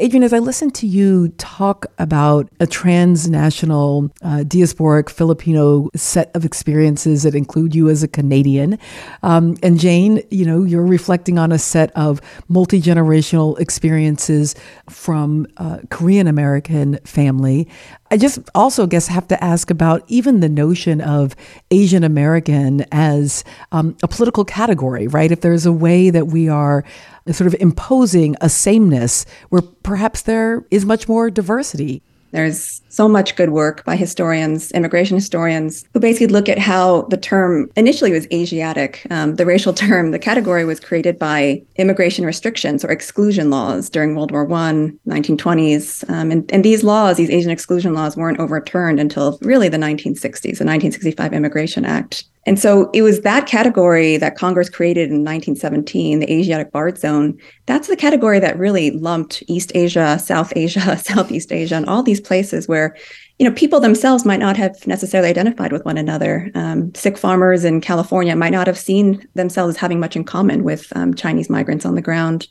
Adrian, 0.00 0.22
as 0.22 0.32
I 0.32 0.38
listen 0.38 0.70
to 0.72 0.86
you 0.86 1.28
talk 1.38 1.86
about 1.98 2.48
a 2.60 2.68
transnational, 2.68 4.10
uh, 4.22 4.44
diasporic 4.46 5.10
Filipino 5.10 5.90
set 5.96 6.30
of 6.36 6.44
experiences 6.44 7.24
that 7.24 7.34
include 7.34 7.74
you 7.74 7.88
as 7.88 8.04
a 8.04 8.08
Canadian, 8.08 8.78
um, 9.24 9.56
and 9.60 9.80
Jane, 9.80 10.22
you 10.30 10.46
know, 10.46 10.62
you're 10.62 10.86
reflecting 10.86 11.36
on 11.36 11.50
a 11.50 11.58
set 11.58 11.90
of 11.96 12.20
multi 12.46 12.80
generational 12.80 13.58
experiences 13.58 14.54
from 14.88 15.48
uh, 15.56 15.78
Korean 15.90 16.28
American 16.28 16.98
family. 17.04 17.66
I 18.10 18.16
just 18.16 18.38
also 18.54 18.86
guess 18.86 19.06
have 19.08 19.28
to 19.28 19.44
ask 19.44 19.70
about 19.70 20.02
even 20.08 20.40
the 20.40 20.48
notion 20.48 21.00
of 21.00 21.36
Asian 21.70 22.04
American 22.04 22.86
as 22.90 23.44
um, 23.72 23.96
a 24.02 24.08
political 24.08 24.44
category, 24.44 25.06
right? 25.06 25.30
If 25.30 25.42
there's 25.42 25.66
a 25.66 25.72
way 25.72 26.10
that 26.10 26.28
we 26.28 26.48
are 26.48 26.84
sort 27.30 27.46
of 27.46 27.56
imposing 27.60 28.36
a 28.40 28.48
sameness 28.48 29.26
where 29.50 29.62
perhaps 29.82 30.22
there 30.22 30.64
is 30.70 30.86
much 30.86 31.08
more 31.08 31.30
diversity. 31.30 32.02
There's 32.30 32.82
so 32.88 33.08
much 33.08 33.36
good 33.36 33.50
work 33.50 33.84
by 33.84 33.96
historians, 33.96 34.70
immigration 34.72 35.16
historians, 35.16 35.84
who 35.92 36.00
basically 36.00 36.26
look 36.26 36.48
at 36.48 36.58
how 36.58 37.02
the 37.02 37.16
term 37.16 37.70
initially 37.76 38.12
was 38.12 38.26
Asiatic. 38.32 39.06
Um, 39.10 39.36
the 39.36 39.46
racial 39.46 39.72
term, 39.84 40.10
the 40.10 40.18
category 40.18 40.64
was 40.64 40.80
created 40.80 41.18
by 41.18 41.62
immigration 41.76 42.24
restrictions 42.24 42.84
or 42.84 42.90
exclusion 42.90 43.50
laws 43.50 43.88
during 43.88 44.14
World 44.14 44.30
War 44.30 44.44
I, 44.52 44.92
1920s. 45.06 46.08
Um, 46.10 46.30
and, 46.30 46.50
and 46.52 46.64
these 46.64 46.82
laws, 46.84 47.16
these 47.16 47.30
Asian 47.30 47.50
exclusion 47.50 47.94
laws, 47.94 48.16
weren't 48.16 48.40
overturned 48.40 49.00
until 49.00 49.38
really 49.42 49.68
the 49.68 49.78
1960s, 49.78 50.40
the 50.40 50.64
1965 50.64 51.32
Immigration 51.32 51.84
Act. 51.84 52.24
And 52.48 52.58
so 52.58 52.88
it 52.94 53.02
was 53.02 53.20
that 53.20 53.46
category 53.46 54.16
that 54.16 54.34
Congress 54.34 54.70
created 54.70 55.10
in 55.10 55.22
1917, 55.22 56.20
the 56.20 56.32
Asiatic 56.32 56.72
Barred 56.72 56.96
Zone. 56.96 57.38
That's 57.66 57.88
the 57.88 57.96
category 57.96 58.40
that 58.40 58.58
really 58.58 58.90
lumped 58.90 59.42
East 59.48 59.70
Asia, 59.74 60.18
South 60.18 60.54
Asia, 60.56 60.96
Southeast 61.04 61.52
Asia, 61.52 61.74
and 61.74 61.84
all 61.84 62.02
these 62.02 62.22
places 62.22 62.66
where, 62.66 62.96
you 63.38 63.46
know, 63.46 63.54
people 63.54 63.80
themselves 63.80 64.24
might 64.24 64.40
not 64.40 64.56
have 64.56 64.86
necessarily 64.86 65.28
identified 65.28 65.72
with 65.72 65.84
one 65.84 65.98
another. 65.98 66.50
Um, 66.54 66.94
Sikh 66.94 67.18
farmers 67.18 67.66
in 67.66 67.82
California 67.82 68.34
might 68.34 68.52
not 68.52 68.66
have 68.66 68.78
seen 68.78 69.28
themselves 69.34 69.76
having 69.76 70.00
much 70.00 70.16
in 70.16 70.24
common 70.24 70.64
with 70.64 70.90
um, 70.96 71.12
Chinese 71.12 71.50
migrants 71.50 71.84
on 71.84 71.96
the 71.96 72.02
ground 72.02 72.48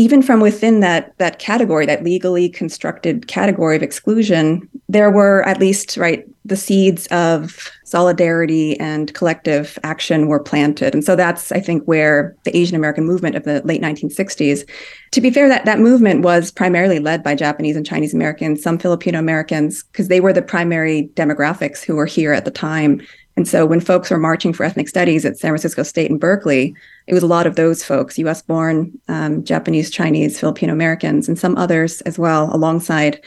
even 0.00 0.22
from 0.22 0.40
within 0.40 0.80
that 0.80 1.12
that 1.18 1.38
category 1.38 1.84
that 1.84 2.02
legally 2.02 2.48
constructed 2.48 3.26
category 3.28 3.76
of 3.76 3.82
exclusion 3.82 4.66
there 4.88 5.10
were 5.10 5.46
at 5.46 5.60
least 5.60 5.96
right 5.98 6.24
the 6.46 6.56
seeds 6.56 7.06
of 7.08 7.70
solidarity 7.84 8.80
and 8.80 9.12
collective 9.12 9.78
action 9.84 10.26
were 10.26 10.40
planted. 10.40 10.94
And 10.94 11.04
so 11.04 11.14
that's 11.14 11.52
i 11.52 11.60
think 11.60 11.84
where 11.84 12.34
the 12.44 12.56
asian 12.56 12.76
american 12.76 13.04
movement 13.04 13.36
of 13.36 13.44
the 13.44 13.60
late 13.64 13.82
1960s 13.82 14.66
to 15.12 15.20
be 15.20 15.30
fair 15.30 15.48
that 15.48 15.66
that 15.66 15.78
movement 15.78 16.22
was 16.22 16.50
primarily 16.50 16.98
led 16.98 17.22
by 17.22 17.34
japanese 17.34 17.76
and 17.76 17.84
chinese 17.84 18.14
americans 18.14 18.62
some 18.62 18.78
filipino 18.78 19.18
americans 19.18 19.82
because 19.84 20.08
they 20.08 20.20
were 20.20 20.32
the 20.32 20.42
primary 20.42 21.10
demographics 21.14 21.84
who 21.84 21.96
were 21.96 22.06
here 22.06 22.32
at 22.32 22.44
the 22.44 22.50
time 22.50 23.02
and 23.40 23.48
so 23.48 23.64
when 23.64 23.80
folks 23.80 24.10
were 24.10 24.18
marching 24.18 24.52
for 24.52 24.64
ethnic 24.64 24.86
studies 24.86 25.24
at 25.24 25.38
San 25.38 25.48
Francisco 25.48 25.82
State 25.82 26.10
and 26.10 26.20
Berkeley, 26.20 26.74
it 27.06 27.14
was 27.14 27.22
a 27.22 27.26
lot 27.26 27.46
of 27.46 27.56
those 27.56 27.82
folks, 27.82 28.18
US 28.18 28.42
born, 28.42 28.92
um, 29.08 29.42
Japanese, 29.44 29.90
Chinese, 29.90 30.38
Filipino 30.38 30.74
Americans, 30.74 31.26
and 31.26 31.38
some 31.38 31.56
others 31.56 32.02
as 32.02 32.18
well, 32.18 32.54
alongside 32.54 33.18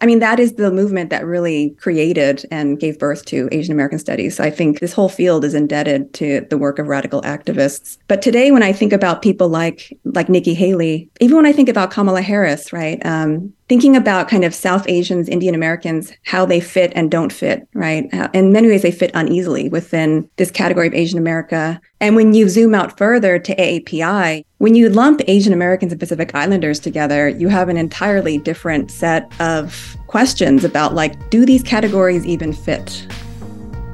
I 0.00 0.06
mean, 0.06 0.18
that 0.18 0.40
is 0.40 0.54
the 0.54 0.72
movement 0.72 1.08
that 1.10 1.24
really 1.24 1.70
created 1.78 2.44
and 2.50 2.78
gave 2.80 2.98
birth 2.98 3.24
to 3.26 3.48
Asian 3.52 3.72
American 3.72 3.98
studies. 3.98 4.36
So 4.36 4.44
I 4.44 4.50
think 4.50 4.80
this 4.80 4.92
whole 4.92 5.08
field 5.08 5.44
is 5.44 5.54
indebted 5.54 6.12
to 6.14 6.44
the 6.50 6.58
work 6.58 6.78
of 6.78 6.88
radical 6.88 7.22
activists. 7.22 7.96
But 8.08 8.20
today, 8.20 8.50
when 8.50 8.62
I 8.62 8.72
think 8.72 8.92
about 8.92 9.22
people 9.22 9.48
like 9.48 9.96
like 10.04 10.28
Nikki 10.28 10.52
Haley, 10.52 11.08
even 11.20 11.36
when 11.36 11.46
I 11.46 11.52
think 11.52 11.68
about 11.68 11.90
Kamala 11.90 12.22
Harris, 12.22 12.72
right, 12.72 13.00
um, 13.06 13.52
thinking 13.68 13.96
about 13.96 14.28
kind 14.28 14.44
of 14.44 14.54
South 14.54 14.88
Asians, 14.88 15.28
Indian 15.28 15.54
Americans, 15.54 16.12
how 16.24 16.44
they 16.44 16.60
fit 16.60 16.92
and 16.94 17.10
don't 17.10 17.32
fit, 17.32 17.66
right? 17.74 18.12
Uh, 18.12 18.28
in 18.34 18.52
many 18.52 18.68
ways, 18.68 18.82
they 18.82 18.90
fit 18.90 19.10
uneasily 19.14 19.68
within 19.68 20.28
this 20.36 20.50
category 20.50 20.86
of 20.86 20.94
Asian 20.94 21.18
America. 21.18 21.80
And 22.00 22.14
when 22.16 22.34
you 22.34 22.48
zoom 22.48 22.74
out 22.74 22.98
further 22.98 23.38
to 23.38 23.56
AAPI, 23.56 24.44
when 24.58 24.74
you 24.74 24.88
lump 24.90 25.22
Asian 25.26 25.52
Americans 25.52 25.92
and 25.92 26.00
Pacific 26.00 26.34
Islanders 26.34 26.78
together, 26.78 27.28
you 27.28 27.48
have 27.48 27.68
an 27.68 27.76
entirely 27.76 28.38
different 28.38 28.90
set 28.90 29.32
of 29.40 29.96
questions 30.06 30.64
about 30.64 30.94
like, 30.94 31.30
do 31.30 31.46
these 31.46 31.62
categories 31.62 32.26
even 32.26 32.52
fit? 32.52 33.06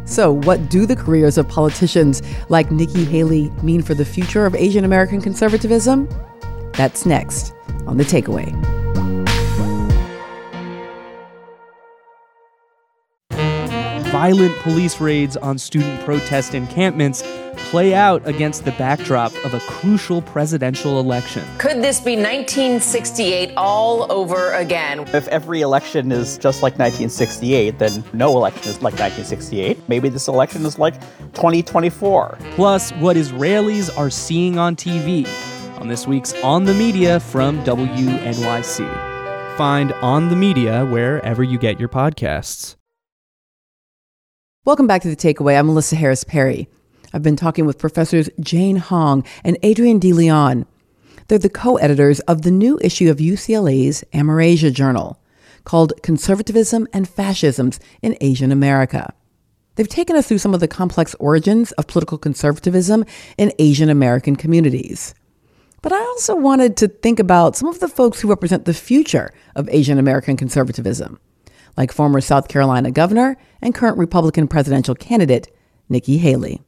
So, 0.05 0.33
what 0.33 0.69
do 0.69 0.87
the 0.87 0.97
careers 0.97 1.39
of 1.39 1.49
politicians 1.49 2.21
like 2.49 2.73
Nikki 2.73 3.05
Haley 3.05 3.49
mean 3.63 3.81
for 3.81 3.95
the 3.95 4.05
future 4.05 4.45
of 4.45 4.57
Asian 4.57 4.85
American 4.85 5.21
conservatism? 5.21 6.09
That's 6.73 7.07
next 7.07 7.55
on 7.87 7.97
The 7.97 8.05
Takeaway. 8.05 8.80
Violent 14.21 14.55
police 14.59 15.01
raids 15.01 15.35
on 15.39 15.57
student 15.57 15.99
protest 16.05 16.55
encampments 16.55 17.23
play 17.57 17.95
out 17.95 18.21
against 18.29 18.67
the 18.67 18.73
backdrop 18.73 19.33
of 19.47 19.55
a 19.55 19.61
crucial 19.61 20.21
presidential 20.21 21.01
election. 21.01 21.43
Could 21.57 21.79
this 21.79 22.01
be 22.01 22.17
1968 22.17 23.55
all 23.57 24.13
over 24.13 24.53
again? 24.53 25.09
If 25.15 25.27
every 25.29 25.63
election 25.63 26.13
is 26.13 26.37
just 26.37 26.63
like 26.63 26.75
1968, 26.75 27.79
then 27.79 28.05
no 28.13 28.37
election 28.37 28.71
is 28.71 28.83
like 28.83 28.93
1968. 29.01 29.89
Maybe 29.89 30.11
this 30.11 30.29
election 30.29 30.67
is 30.67 30.79
like 30.79 31.01
2024. 31.33 32.37
Plus, 32.57 32.91
what 32.97 33.17
Israelis 33.17 33.97
are 33.97 34.11
seeing 34.11 34.59
on 34.59 34.77
TV 34.77 35.27
on 35.81 35.89
this 35.89 36.07
week's 36.07 36.35
On 36.45 36.65
the 36.65 36.75
Media 36.75 37.21
from 37.21 37.65
WNYC. 37.65 39.57
Find 39.57 39.95
On 39.95 40.29
the 40.29 40.37
Media 40.37 40.85
wherever 40.85 41.43
you 41.43 41.59
get 41.59 41.81
your 41.81 41.89
podcasts. 41.89 42.77
Welcome 44.67 44.87
back 44.87 45.01
to 45.03 45.09
The 45.09 45.17
Takeaway. 45.17 45.59
I'm 45.59 45.69
Melissa 45.69 45.97
Harris 45.97 46.23
Perry. 46.23 46.69
I've 47.15 47.23
been 47.23 47.35
talking 47.35 47.65
with 47.65 47.79
professors 47.79 48.29
Jane 48.41 48.77
Hong 48.77 49.25
and 49.43 49.57
Adrian 49.63 49.99
De 49.99 50.13
Leon. 50.13 50.67
They're 51.29 51.39
the 51.39 51.49
co 51.49 51.77
editors 51.79 52.21
of 52.21 52.43
the 52.43 52.51
new 52.51 52.79
issue 52.83 53.11
of 53.11 53.17
UCLA's 53.17 54.05
Amerasia 54.13 54.71
Journal 54.71 55.19
called 55.65 55.95
Conservatism 56.03 56.87
and 56.93 57.09
Fascisms 57.09 57.81
in 58.03 58.19
Asian 58.21 58.53
America. 58.53 59.15
They've 59.77 59.89
taken 59.89 60.15
us 60.15 60.29
through 60.29 60.37
some 60.37 60.53
of 60.53 60.61
the 60.61 60.69
complex 60.69 61.15
origins 61.19 61.73
of 61.73 61.87
political 61.87 62.19
conservatism 62.19 63.07
in 63.39 63.55
Asian 63.59 63.89
American 63.89 64.37
communities. 64.37 65.15
But 65.81 65.95
I 65.95 66.01
also 66.01 66.37
wanted 66.37 66.77
to 66.77 66.89
think 66.89 67.19
about 67.19 67.57
some 67.57 67.71
of 67.71 67.81
the 67.81 67.89
folks 67.89 68.21
who 68.21 68.29
represent 68.29 68.67
the 68.67 68.75
future 68.75 69.33
of 69.57 69.71
Asian 69.71 69.97
American 69.97 70.37
conservatism 70.37 71.19
like 71.77 71.93
former 71.93 72.21
South 72.21 72.49
Carolina 72.49 72.91
governor 72.91 73.37
and 73.63 73.75
current 73.75 73.99
Republican 73.99 74.49
presidential 74.49 74.95
candidate 74.95 75.49
Nikki 75.89 76.19
Haley. 76.19 76.63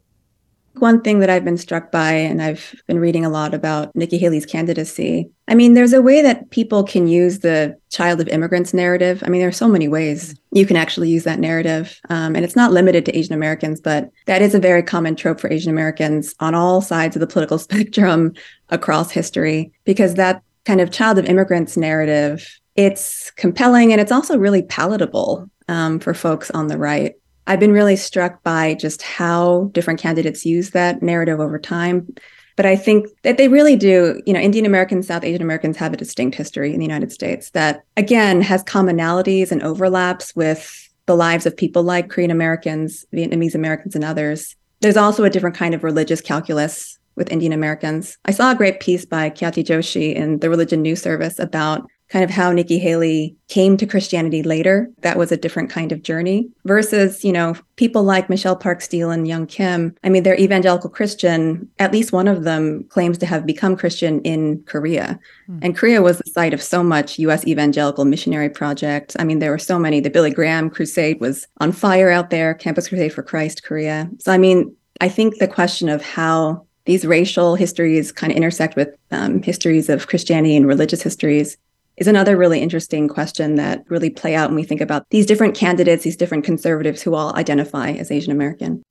one 0.79 1.03
thing 1.03 1.21
that 1.21 1.31
I've 1.31 1.45
been 1.45 1.59
struck 1.59 1.93
by, 1.93 2.13
and 2.13 2.43
I've 2.43 2.75
been 2.87 2.99
reading 2.99 3.25
a 3.25 3.29
lot 3.31 3.55
about 3.55 3.95
Nikki 3.95 4.19
Haley's 4.19 4.47
candidacy. 4.47 5.31
I 5.47 5.55
mean, 5.55 5.75
there's 5.75 5.93
a 5.93 6.03
way 6.03 6.23
that 6.23 6.51
people 6.51 6.83
can 6.83 7.07
use 7.07 7.41
the 7.41 7.77
child 7.91 8.21
of 8.21 8.29
immigrants 8.29 8.73
narrative. 8.73 9.23
I 9.25 9.29
mean, 9.29 9.41
there 9.41 9.49
are 9.49 9.53
so 9.53 9.69
many 9.69 9.87
ways 9.87 10.35
you 10.51 10.65
can 10.65 10.77
actually 10.77 11.11
use 11.11 11.25
that 11.25 11.39
narrative. 11.39 12.01
Um, 12.09 12.35
and 12.35 12.45
it's 12.45 12.57
not 12.57 12.73
limited 12.73 13.05
to 13.05 13.17
Asian 13.17 13.35
Americans, 13.35 13.81
but 13.81 14.11
that 14.27 14.43
is 14.43 14.55
a 14.55 14.59
very 14.59 14.83
common 14.83 15.15
trope 15.15 15.41
for 15.41 15.53
Asian 15.53 15.71
Americans 15.71 16.35
on 16.41 16.55
all 16.55 16.81
sides 16.81 17.15
of 17.17 17.21
the 17.21 17.27
political 17.27 17.59
spectrum 17.67 18.33
across 18.71 19.11
history, 19.11 19.73
because 19.85 20.15
that 20.15 20.43
kind 20.65 20.81
of 20.81 20.91
child 20.91 21.19
of 21.19 21.27
immigrants 21.27 21.77
narrative, 21.77 22.61
it's 22.77 23.31
compelling 23.33 23.93
and 23.93 24.01
it's 24.01 24.13
also 24.13 24.39
really 24.39 24.63
palatable 24.63 25.49
um, 25.69 25.99
for 25.99 26.15
folks 26.15 26.51
on 26.51 26.69
the 26.69 26.79
right. 26.79 27.15
I've 27.47 27.61
been 27.61 27.73
really 27.73 27.97
struck 27.97 28.43
by 28.43 28.75
just 28.75 29.03
how 29.03 29.71
different 29.73 30.01
candidates 30.01 30.47
use 30.47 30.71
that 30.71 31.03
narrative 31.03 31.41
over 31.41 31.59
time. 31.59 32.15
But 32.57 32.67
I 32.67 32.77
think 32.77 33.09
that 33.23 33.39
they 33.39 33.49
really 33.49 33.77
do, 33.77 34.21
you 34.27 34.33
know, 34.33 34.41
Indian 34.41 34.67
Americans, 34.67 35.07
South 35.07 35.25
Asian 35.25 35.43
Americans 35.43 35.77
have 35.79 35.93
a 35.93 35.97
distinct 35.97 36.37
history 36.37 36.73
in 36.73 36.79
the 36.79 36.85
United 36.85 37.11
States 37.11 37.51
that, 37.51 37.83
again, 37.97 38.43
has 38.43 38.63
commonalities 38.65 39.51
and 39.51 39.63
overlaps 39.63 40.37
with 40.37 40.89
the 41.07 41.17
lives 41.17 41.47
of 41.47 41.57
people 41.57 41.83
like 41.83 42.11
Korean 42.11 42.31
Americans, 42.31 43.05
Vietnamese 43.13 43.55
Americans, 43.55 43.95
and 43.95 44.05
others. 44.05 44.55
There's 44.81 44.97
also 44.97 45.25
a 45.25 45.31
different 45.31 45.57
kind 45.57 45.75
of 45.75 45.83
religious 45.83 46.21
calculus 46.21 46.99
with 47.17 47.33
Indian 47.33 47.53
Americans. 47.53 48.19
I 48.25 48.31
saw 48.33 48.53
a 48.53 48.57
great 48.57 48.81
piece 48.81 49.05
by 49.05 49.31
Khyati 49.31 49.65
Joshi 49.65 50.15
in 50.15 50.39
the 50.39 50.51
Religion 50.51 50.83
News 50.83 51.03
Service 51.03 51.39
about 51.39 51.87
kind 52.13 52.23
of 52.23 52.31
how 52.31 52.53
Nikki 52.53 52.79
Haley 52.79 53.35
came 53.49 53.79
to 53.79 53.87
Christianity 53.87 54.43
later. 54.43 54.91
That 55.01 55.17
was 55.17 55.33
a 55.33 55.37
different 55.37 55.71
kind 55.71 55.93
of 55.93 56.03
journey 56.03 56.51
versus, 56.67 57.25
you 57.25 57.33
know, 57.33 57.57
people 57.77 58.03
like 58.03 58.29
Michelle 58.29 58.55
Park 58.55 58.83
Steel 58.83 59.11
and 59.11 59.27
Young 59.27 59.47
Kim. 59.47 59.97
I 60.05 60.11
mean, 60.11 60.23
they're 60.23 60.39
evangelical 60.39 60.91
Christian. 60.91 61.67
At 61.79 61.91
least 61.91 62.13
one 62.13 62.29
of 62.29 62.45
them 62.45 62.85
claims 62.91 63.17
to 63.19 63.27
have 63.27 63.47
become 63.47 63.79
Christian 63.79 64.21
in 64.21 64.63
Korea. 64.65 65.19
Mm. 65.49 65.59
And 65.63 65.77
Korea 65.77 66.03
was 66.03 66.19
the 66.19 66.31
site 66.31 66.53
of 66.53 66.63
so 66.63 66.83
much 66.83 67.19
US 67.19 67.47
evangelical 67.47 68.05
missionary 68.05 68.51
project. 68.51 69.17
I 69.19 69.25
mean, 69.25 69.39
there 69.39 69.51
were 69.51 69.59
so 69.59 69.79
many. 69.79 70.01
The 70.01 70.11
Billy 70.11 70.31
Graham 70.31 70.69
crusade 70.69 71.19
was 71.19 71.47
on 71.61 71.73
fire 71.73 72.11
out 72.11 72.29
there, 72.29 72.53
Campus 72.53 72.89
Crusade 72.89 73.15
for 73.15 73.23
Christ, 73.23 73.63
Korea. 73.63 74.11
So, 74.19 74.33
I 74.33 74.37
mean, 74.37 74.77
I 75.01 75.09
think 75.09 75.39
the 75.39 75.49
question 75.49 75.89
of 75.89 76.03
how 76.03 76.67
these 76.85 77.07
racial 77.07 77.55
histories 77.55 78.13
kind 78.13 78.31
of 78.31 78.37
intersect 78.37 78.77
with 78.77 78.91
um, 79.13 79.43
histories 79.43 79.89
of 79.89 80.09
Christianity 80.09 80.57
and 80.57 80.67
religious 80.67 81.01
histories 81.01 81.57
is 82.03 82.09
another 82.09 82.37
really 82.37 82.61
interesting 82.61 83.07
question 83.07 83.55
that 83.55 83.85
really 83.89 84.11
play 84.11 84.35
out 84.35 84.49
when 84.49 84.57
we 84.57 84.65
think 84.65 84.81
about 84.81 85.05
these 85.11 85.25
different 85.25 85.55
candidates, 85.55 86.03
these 86.03 86.17
different 86.17 86.43
conservatives 86.43 87.01
who 87.01 87.15
all 87.15 87.33
identify 87.37 87.93
as 87.93 88.11
Asian 88.11 88.33
American. 88.33 88.83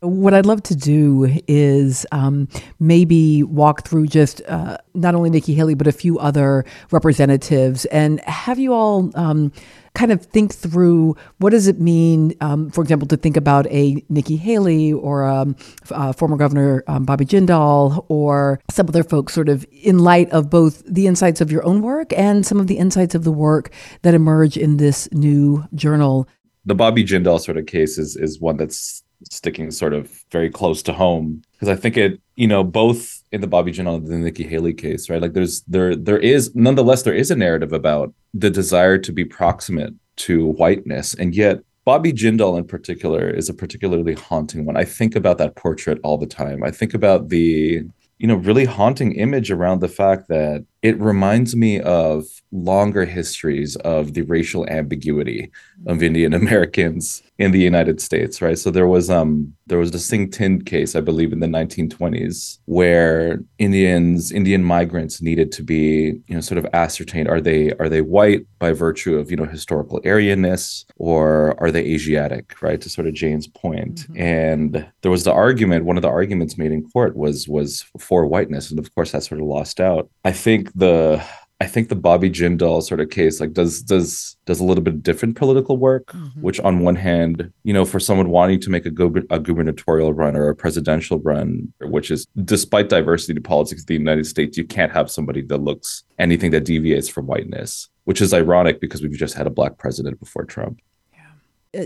What 0.00 0.34
I'd 0.34 0.44
love 0.44 0.62
to 0.64 0.76
do 0.76 1.40
is 1.48 2.04
um, 2.12 2.48
maybe 2.78 3.42
walk 3.42 3.88
through 3.88 4.08
just 4.08 4.42
uh, 4.46 4.76
not 4.94 5.14
only 5.14 5.30
Nikki 5.30 5.54
Haley, 5.54 5.74
but 5.74 5.86
a 5.86 5.92
few 5.92 6.18
other 6.18 6.66
representatives 6.90 7.86
and 7.86 8.20
have 8.20 8.58
you 8.58 8.74
all 8.74 9.10
um, 9.14 9.52
kind 9.96 10.12
of 10.12 10.22
think 10.26 10.54
through 10.54 11.16
what 11.38 11.50
does 11.50 11.66
it 11.66 11.80
mean, 11.80 12.34
um, 12.42 12.68
for 12.70 12.82
example, 12.82 13.08
to 13.08 13.16
think 13.16 13.36
about 13.36 13.66
a 13.68 14.04
Nikki 14.10 14.36
Haley 14.36 14.92
or 14.92 15.24
um, 15.24 15.56
uh, 15.90 16.12
former 16.12 16.36
Governor 16.36 16.84
um, 16.86 17.04
Bobby 17.04 17.24
Jindal 17.24 18.04
or 18.08 18.60
some 18.70 18.88
other 18.88 19.02
folks, 19.02 19.32
sort 19.32 19.48
of 19.48 19.66
in 19.72 19.98
light 19.98 20.30
of 20.30 20.50
both 20.50 20.84
the 20.86 21.06
insights 21.06 21.40
of 21.40 21.50
your 21.50 21.64
own 21.64 21.80
work 21.80 22.12
and 22.12 22.44
some 22.44 22.60
of 22.60 22.66
the 22.66 22.76
insights 22.76 23.14
of 23.14 23.24
the 23.24 23.32
work 23.32 23.70
that 24.02 24.12
emerge 24.12 24.58
in 24.58 24.76
this 24.76 25.08
new 25.12 25.64
journal. 25.74 26.28
The 26.66 26.74
Bobby 26.74 27.02
Jindal 27.02 27.40
sort 27.40 27.56
of 27.56 27.64
case 27.64 27.96
is 27.96 28.16
is 28.16 28.38
one 28.38 28.58
that's 28.58 29.02
sticking 29.24 29.70
sort 29.70 29.94
of 29.94 30.24
very 30.30 30.50
close 30.50 30.82
to 30.84 30.92
home 30.92 31.42
because 31.52 31.68
I 31.68 31.76
think 31.76 31.96
it, 31.96 32.20
you 32.36 32.46
know, 32.46 32.62
both 32.62 33.22
in 33.32 33.40
the 33.40 33.46
Bobby 33.46 33.72
Jindal 33.72 33.96
and 33.96 34.06
the 34.06 34.18
Nikki 34.18 34.44
Haley 34.44 34.74
case, 34.74 35.08
right? 35.08 35.22
Like 35.22 35.32
there's 35.32 35.62
there 35.62 35.96
there 35.96 36.18
is 36.18 36.54
nonetheless 36.54 37.02
there 37.02 37.14
is 37.14 37.30
a 37.30 37.36
narrative 37.36 37.72
about 37.72 38.12
the 38.34 38.50
desire 38.50 38.98
to 38.98 39.12
be 39.12 39.24
proximate 39.24 39.94
to 40.16 40.46
whiteness, 40.46 41.14
and 41.14 41.34
yet 41.34 41.60
Bobby 41.84 42.12
Jindal 42.12 42.58
in 42.58 42.66
particular 42.66 43.30
is 43.30 43.48
a 43.48 43.54
particularly 43.54 44.14
haunting 44.14 44.66
one. 44.66 44.76
I 44.76 44.84
think 44.84 45.14
about 45.16 45.38
that 45.38 45.56
portrait 45.56 45.98
all 46.02 46.18
the 46.18 46.26
time. 46.26 46.62
I 46.62 46.70
think 46.70 46.94
about 46.94 47.28
the 47.28 47.82
you 48.18 48.26
know 48.26 48.36
really 48.36 48.64
haunting 48.64 49.12
image 49.12 49.50
around 49.50 49.80
the 49.80 49.88
fact 49.88 50.28
that 50.28 50.64
it 50.86 51.00
reminds 51.00 51.56
me 51.56 51.80
of 51.80 52.24
longer 52.52 53.04
histories 53.04 53.74
of 53.76 54.14
the 54.14 54.22
racial 54.22 54.68
ambiguity 54.68 55.50
of 55.86 56.00
Indian 56.00 56.32
Americans 56.32 57.22
in 57.38 57.50
the 57.50 57.60
United 57.60 58.00
States, 58.00 58.40
right? 58.40 58.58
So 58.58 58.70
there 58.70 58.86
was 58.86 59.10
um 59.10 59.52
there 59.66 59.78
was 59.78 59.90
the 59.90 59.98
Singh 59.98 60.30
Thind 60.30 60.64
case, 60.64 60.94
I 60.94 61.00
believe, 61.00 61.32
in 61.32 61.40
the 61.40 61.48
1920s, 61.48 62.58
where 62.66 63.40
Indians, 63.58 64.30
Indian 64.30 64.62
migrants 64.62 65.20
needed 65.20 65.50
to 65.52 65.62
be, 65.62 66.20
you 66.28 66.34
know, 66.34 66.40
sort 66.40 66.58
of 66.58 66.66
ascertained 66.72 67.28
are 67.28 67.40
they 67.40 67.72
are 67.72 67.88
they 67.88 68.00
white 68.00 68.46
by 68.58 68.72
virtue 68.72 69.18
of 69.18 69.30
you 69.30 69.36
know 69.36 69.44
historical 69.44 70.00
Aryanness 70.02 70.84
or 70.96 71.60
are 71.60 71.70
they 71.70 71.84
Asiatic, 71.84 72.62
right? 72.62 72.80
To 72.80 72.88
sort 72.88 73.06
of 73.06 73.14
Jane's 73.14 73.48
point. 73.48 73.96
Mm-hmm. 73.96 74.20
And 74.20 74.86
there 75.02 75.10
was 75.10 75.24
the 75.24 75.32
argument, 75.32 75.84
one 75.84 75.98
of 75.98 76.02
the 76.02 76.08
arguments 76.08 76.56
made 76.56 76.72
in 76.72 76.88
court 76.88 77.16
was 77.16 77.48
was 77.48 77.84
for 77.98 78.24
whiteness, 78.24 78.70
and 78.70 78.78
of 78.78 78.94
course 78.94 79.12
that 79.12 79.24
sort 79.24 79.40
of 79.40 79.46
lost 79.46 79.80
out. 79.80 80.08
I 80.24 80.32
think 80.32 80.72
the 80.76 81.24
I 81.58 81.66
think 81.66 81.88
the 81.88 81.96
Bobby 81.96 82.28
Jindal 82.28 82.82
sort 82.82 83.00
of 83.00 83.08
case 83.08 83.40
like 83.40 83.54
does 83.54 83.80
does 83.80 84.36
does 84.44 84.60
a 84.60 84.64
little 84.64 84.84
bit 84.84 85.02
different 85.02 85.36
political 85.36 85.78
work, 85.78 86.08
mm-hmm. 86.08 86.42
which 86.42 86.60
on 86.60 86.80
one 86.80 86.96
hand, 86.96 87.50
you 87.64 87.72
know, 87.72 87.86
for 87.86 87.98
someone 87.98 88.28
wanting 88.28 88.60
to 88.60 88.70
make 88.70 88.84
a, 88.84 88.90
a 89.30 89.40
gubernatorial 89.40 90.12
run 90.12 90.36
or 90.36 90.50
a 90.50 90.54
presidential 90.54 91.18
run, 91.20 91.72
which 91.80 92.10
is 92.10 92.26
despite 92.44 92.90
diversity 92.90 93.32
to 93.32 93.40
politics 93.40 93.82
in 93.82 93.86
the 93.86 93.94
United 93.94 94.26
States, 94.26 94.58
you 94.58 94.64
can't 94.64 94.92
have 94.92 95.10
somebody 95.10 95.40
that 95.42 95.62
looks 95.62 96.04
anything 96.18 96.50
that 96.50 96.66
deviates 96.66 97.08
from 97.08 97.26
whiteness, 97.26 97.88
which 98.04 98.20
is 98.20 98.34
ironic 98.34 98.78
because 98.78 99.00
we've 99.00 99.12
just 99.12 99.34
had 99.34 99.46
a 99.46 99.50
black 99.50 99.78
president 99.78 100.20
before 100.20 100.44
Trump. 100.44 100.78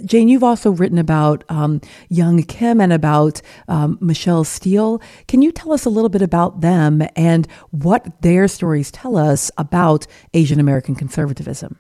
Jane, 0.05 0.29
you've 0.29 0.45
also 0.45 0.71
written 0.71 0.99
about 0.99 1.45
um, 1.49 1.81
Young 2.09 2.43
Kim 2.43 2.81
and 2.81 2.93
about 2.93 3.41
um, 3.69 3.99
Michelle 4.01 4.45
Steel. 4.45 5.01
Can 5.29 5.43
you 5.43 5.53
tell 5.53 5.73
us 5.73 5.85
a 5.85 5.91
little 5.91 6.09
bit 6.09 6.23
about 6.23 6.61
them 6.61 7.03
and 7.17 7.49
what 7.71 8.23
their 8.23 8.49
stories 8.49 8.91
tell 8.91 9.17
us 9.17 9.51
about 9.59 10.07
Asian 10.35 10.61
American 10.61 10.95
conservatism? 10.95 11.79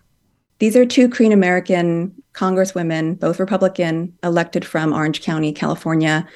These 0.58 0.76
are 0.76 0.84
two 0.84 1.08
Korean 1.08 1.32
American 1.32 2.14
congresswomen, 2.34 3.18
both 3.18 3.40
Republican, 3.40 4.16
elected 4.22 4.64
from 4.64 4.92
Orange 4.92 5.22
County, 5.22 5.52
California, 5.52 6.28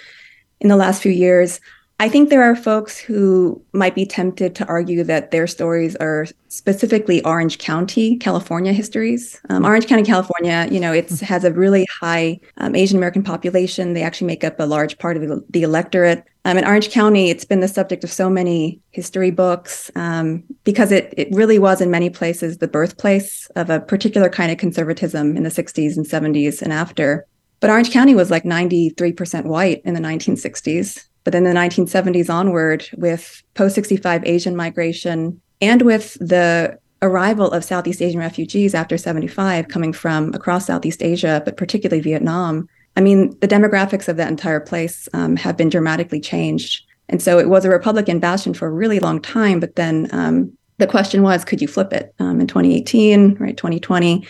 in 0.61 0.69
the 0.69 0.77
last 0.77 1.03
few 1.03 1.13
years. 1.13 1.61
I 2.01 2.09
think 2.09 2.29
there 2.29 2.43
are 2.43 2.57
folks 2.57 2.99
who 2.99 3.63
might 3.73 3.95
be 3.95 4.05
tempted 4.05 4.57
to 4.57 4.67
argue 4.67 5.05
that 5.05 5.31
their 5.31 5.47
stories 5.47 5.95
are 5.97 6.27
specifically 6.49 7.23
Orange 7.25 7.59
County, 7.59 8.17
California 8.17 8.73
histories. 8.73 9.41
Um, 9.49 9.65
Orange 9.65 9.87
County, 9.87 10.03
California, 10.03 10.67
you 10.71 10.81
know, 10.81 10.93
it 10.93 11.09
has 11.21 11.45
a 11.45 11.53
really 11.53 11.87
high 12.01 12.41
um, 12.57 12.75
Asian 12.75 12.97
American 12.97 13.23
population. 13.23 13.93
They 13.93 14.03
actually 14.03 14.27
make 14.27 14.43
up 14.43 14.59
a 14.59 14.67
large 14.67 14.99
part 14.99 15.17
of 15.17 15.23
the, 15.23 15.45
the 15.51 15.63
electorate. 15.63 16.25
Um, 16.45 16.59
in 16.59 16.65
Orange 16.65 16.91
County, 16.91 17.31
it's 17.31 17.45
been 17.45 17.61
the 17.61 17.69
subject 17.69 18.03
of 18.03 18.11
so 18.11 18.29
many 18.29 18.81
history 18.91 19.31
books 19.31 19.91
um, 19.95 20.43
because 20.65 20.91
it, 20.91 21.15
it 21.17 21.29
really 21.31 21.61
was 21.61 21.81
in 21.81 21.93
many 21.93 22.11
places 22.11 22.59
the 22.59 22.69
birthplace 22.69 23.47
of 23.55 23.71
a 23.71 23.81
particular 23.81 24.29
kind 24.29 24.51
of 24.51 24.59
conservatism 24.59 25.37
in 25.37 25.45
the 25.45 25.49
60s 25.49 25.97
and 25.97 26.07
70s 26.07 26.61
and 26.61 26.73
after. 26.73 27.25
But 27.61 27.71
Orange 27.71 27.93
County 27.93 28.17
was 28.17 28.33
like 28.33 28.43
93% 28.43 29.45
white 29.45 29.81
in 29.85 29.95
the 29.95 30.01
1960s. 30.01 31.07
But 31.25 31.33
then 31.33 31.45
the 31.45 31.51
1970s 31.51 32.33
onward, 32.33 32.87
with 32.97 33.43
post 33.55 33.75
65 33.75 34.25
Asian 34.25 34.55
migration 34.55 35.41
and 35.61 35.83
with 35.83 36.15
the 36.15 36.79
arrival 37.03 37.51
of 37.51 37.65
Southeast 37.65 38.03
Asian 38.03 38.21
refugees 38.21 38.75
after 38.75 38.97
75 38.97 39.69
coming 39.69 39.93
from 39.93 40.33
across 40.35 40.67
Southeast 40.67 41.03
Asia, 41.03 41.43
but 41.45 41.57
particularly 41.57 42.03
Vietnam, 42.03 42.69
I 42.97 43.01
mean, 43.01 43.37
the 43.41 43.49
demographics 43.49 44.09
of 44.09 44.17
that 44.17 44.31
entire 44.31 44.61
place 44.61 45.09
um, 45.13 45.37
have 45.37 45.57
been 45.57 45.69
dramatically 45.69 46.21
changed. 46.21 46.85
And 47.09 47.21
so 47.21 47.39
it 47.39 47.49
was 47.49 47.65
a 47.65 47.71
Republican 47.71 48.21
bastion 48.21 48.55
for 48.55 48.69
a 48.69 48.73
really 48.73 49.01
long 49.01 49.21
time. 49.21 49.61
But 49.61 49.77
then 49.77 50.09
um, 50.13 50.57
the 50.79 50.87
question 50.87 51.23
was, 51.23 51.45
could 51.45 51.61
you 51.61 51.69
flip 51.69 51.93
it 51.93 52.15
um, 52.19 52.41
in 52.41 52.47
2018, 52.47 53.35
right, 53.35 53.57
2020? 53.57 54.27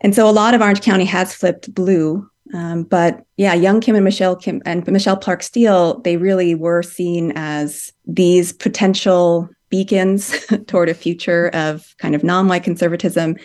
And 0.00 0.14
so 0.14 0.28
a 0.28 0.32
lot 0.32 0.54
of 0.54 0.60
Orange 0.60 0.80
County 0.80 1.04
has 1.04 1.34
flipped 1.34 1.72
blue 1.74 2.28
um, 2.54 2.84
but 2.84 3.24
yeah, 3.36 3.54
young 3.54 3.80
Kim 3.80 3.94
and 3.94 4.04
Michelle 4.04 4.36
Kim 4.36 4.62
and 4.64 4.86
Michelle 4.86 5.16
Park 5.16 5.42
Steel, 5.42 6.00
they 6.00 6.16
really 6.16 6.54
were 6.54 6.82
seen 6.82 7.32
as 7.36 7.92
these 8.06 8.52
potential 8.52 9.48
beacons 9.70 10.34
toward 10.66 10.88
a 10.88 10.94
future 10.94 11.48
of 11.52 11.94
kind 11.98 12.14
of 12.14 12.24
non-white 12.24 12.64
conservatism. 12.64 13.36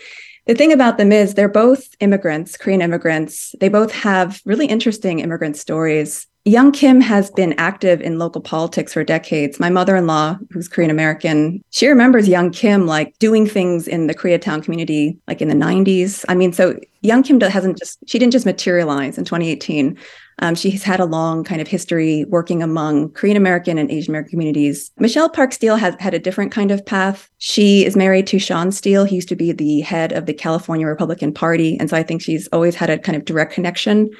The 0.46 0.54
thing 0.54 0.72
about 0.72 0.98
them 0.98 1.10
is 1.10 1.34
they're 1.34 1.48
both 1.48 1.88
immigrants, 2.00 2.56
Korean 2.56 2.82
immigrants. 2.82 3.54
They 3.60 3.70
both 3.70 3.92
have 3.92 4.42
really 4.44 4.66
interesting 4.66 5.20
immigrant 5.20 5.56
stories. 5.56 6.26
Young 6.46 6.72
Kim 6.72 7.00
has 7.00 7.30
been 7.30 7.54
active 7.54 8.02
in 8.02 8.18
local 8.18 8.42
politics 8.42 8.92
for 8.92 9.02
decades. 9.02 9.58
My 9.58 9.70
mother 9.70 9.96
in 9.96 10.06
law, 10.06 10.36
who's 10.50 10.68
Korean 10.68 10.90
American, 10.90 11.64
she 11.70 11.88
remembers 11.88 12.28
Young 12.28 12.50
Kim 12.50 12.86
like 12.86 13.18
doing 13.18 13.46
things 13.46 13.88
in 13.88 14.06
the 14.06 14.14
Koreatown 14.14 14.62
community 14.62 15.16
like 15.26 15.40
in 15.40 15.48
the 15.48 15.54
90s. 15.54 16.22
I 16.28 16.34
mean, 16.34 16.52
so 16.52 16.78
Young 17.00 17.22
Kim 17.22 17.40
hasn't 17.40 17.78
just, 17.78 17.98
she 18.06 18.18
didn't 18.18 18.32
just 18.34 18.44
materialize 18.44 19.16
in 19.16 19.24
2018. 19.24 19.96
Um, 20.40 20.54
she's 20.54 20.82
had 20.82 21.00
a 21.00 21.04
long 21.04 21.44
kind 21.44 21.60
of 21.60 21.68
history 21.68 22.24
working 22.26 22.62
among 22.62 23.10
Korean 23.12 23.36
American 23.36 23.78
and 23.78 23.90
Asian 23.90 24.10
American 24.12 24.30
communities. 24.30 24.90
Michelle 24.98 25.28
Park 25.28 25.52
Steel 25.52 25.76
has 25.76 25.94
had 26.00 26.14
a 26.14 26.18
different 26.18 26.52
kind 26.52 26.70
of 26.70 26.84
path. 26.84 27.30
She 27.38 27.84
is 27.84 27.96
married 27.96 28.26
to 28.28 28.38
Shawn 28.38 28.72
Steel. 28.72 29.04
He 29.04 29.16
used 29.16 29.28
to 29.28 29.36
be 29.36 29.52
the 29.52 29.80
head 29.80 30.12
of 30.12 30.26
the 30.26 30.34
California 30.34 30.86
Republican 30.86 31.32
Party. 31.32 31.76
And 31.78 31.88
so 31.90 31.96
I 31.96 32.02
think 32.02 32.22
she's 32.22 32.48
always 32.48 32.74
had 32.74 32.90
a 32.90 32.98
kind 32.98 33.16
of 33.16 33.24
direct 33.24 33.52
connection. 33.52 34.10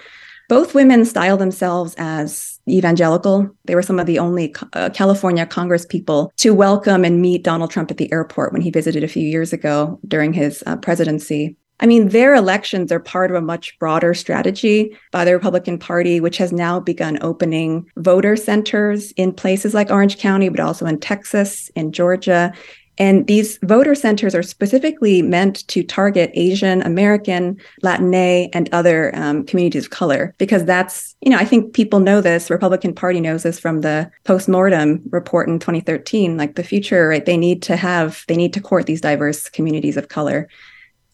Both 0.49 0.75
women 0.75 1.05
style 1.07 1.39
themselves 1.39 1.95
as 1.97 2.61
evangelical. 2.69 3.49
They 3.65 3.75
were 3.75 3.83
some 3.83 3.99
of 3.99 4.07
the 4.07 4.19
only 4.19 4.55
uh, 4.75 4.91
California 4.93 5.47
Congress 5.47 5.87
people 5.87 6.33
to 6.37 6.51
welcome 6.51 7.05
and 7.05 7.23
meet 7.23 7.45
Donald 7.45 7.71
Trump 7.71 7.91
at 7.91 7.97
the 7.97 8.13
airport 8.13 8.53
when 8.53 8.63
he 8.63 8.71
visited 8.71 9.03
a 9.03 9.09
few 9.09 9.27
years 9.27 9.53
ago 9.53 9.99
during 10.07 10.33
his 10.33 10.63
uh, 10.67 10.77
presidency. 10.77 11.57
I 11.81 11.87
mean, 11.87 12.11
their 12.11 12.35
elections 12.35 12.93
are 12.93 13.01
part 13.01 13.31
of 13.31 13.37
a 13.37 13.41
much 13.41 13.77
broader 13.79 14.15
strategy 14.15 14.97
by 15.11 15.25
the 15.25 15.33
Republican 15.33 15.79
Party, 15.79 16.21
which 16.21 16.39
has 16.39 16.53
now 16.53 16.79
begun 16.79 17.19
opening 17.21 17.91
voter 17.97 18.37
centers 18.37 19.13
in 19.13 19.33
places 19.33 19.75
like 19.75 19.91
Orange 19.91 20.19
County, 20.19 20.49
but 20.49 20.61
also 20.61 20.87
in 20.87 21.01
Texas, 21.01 21.71
in 21.75 21.93
Georgia. 21.93 22.53
And 22.97 23.27
these 23.27 23.59
voter 23.63 23.97
centers 23.97 24.37
are 24.37 24.43
specifically 24.43 25.21
meant 25.21 25.67
to 25.67 25.83
target 25.83 26.31
Asian 26.35 26.81
American, 26.83 27.59
Latinx, 27.83 28.51
and 28.53 28.69
other 28.73 29.15
um, 29.17 29.45
communities 29.45 29.87
of 29.87 29.91
color, 29.91 30.33
because 30.39 30.65
that's, 30.65 31.17
you 31.21 31.31
know, 31.31 31.39
I 31.39 31.45
think 31.45 31.75
people 31.75 31.99
know 31.99 32.21
this. 32.21 32.51
Republican 32.51 32.95
Party 32.95 33.21
knows 33.21 33.43
this 33.43 33.59
from 33.59 33.81
the 33.81 34.11
postmortem 34.23 35.03
report 35.11 35.49
in 35.49 35.59
2013. 35.59 36.37
Like 36.37 36.55
the 36.55 36.63
future, 36.63 37.09
right? 37.09 37.27
They 37.27 37.37
need 37.37 37.63
to 37.63 37.75
have, 37.75 38.25
they 38.29 38.37
need 38.37 38.53
to 38.53 38.61
court 38.61 38.87
these 38.87 39.01
diverse 39.01 39.49
communities 39.49 39.97
of 39.97 40.09
color. 40.09 40.49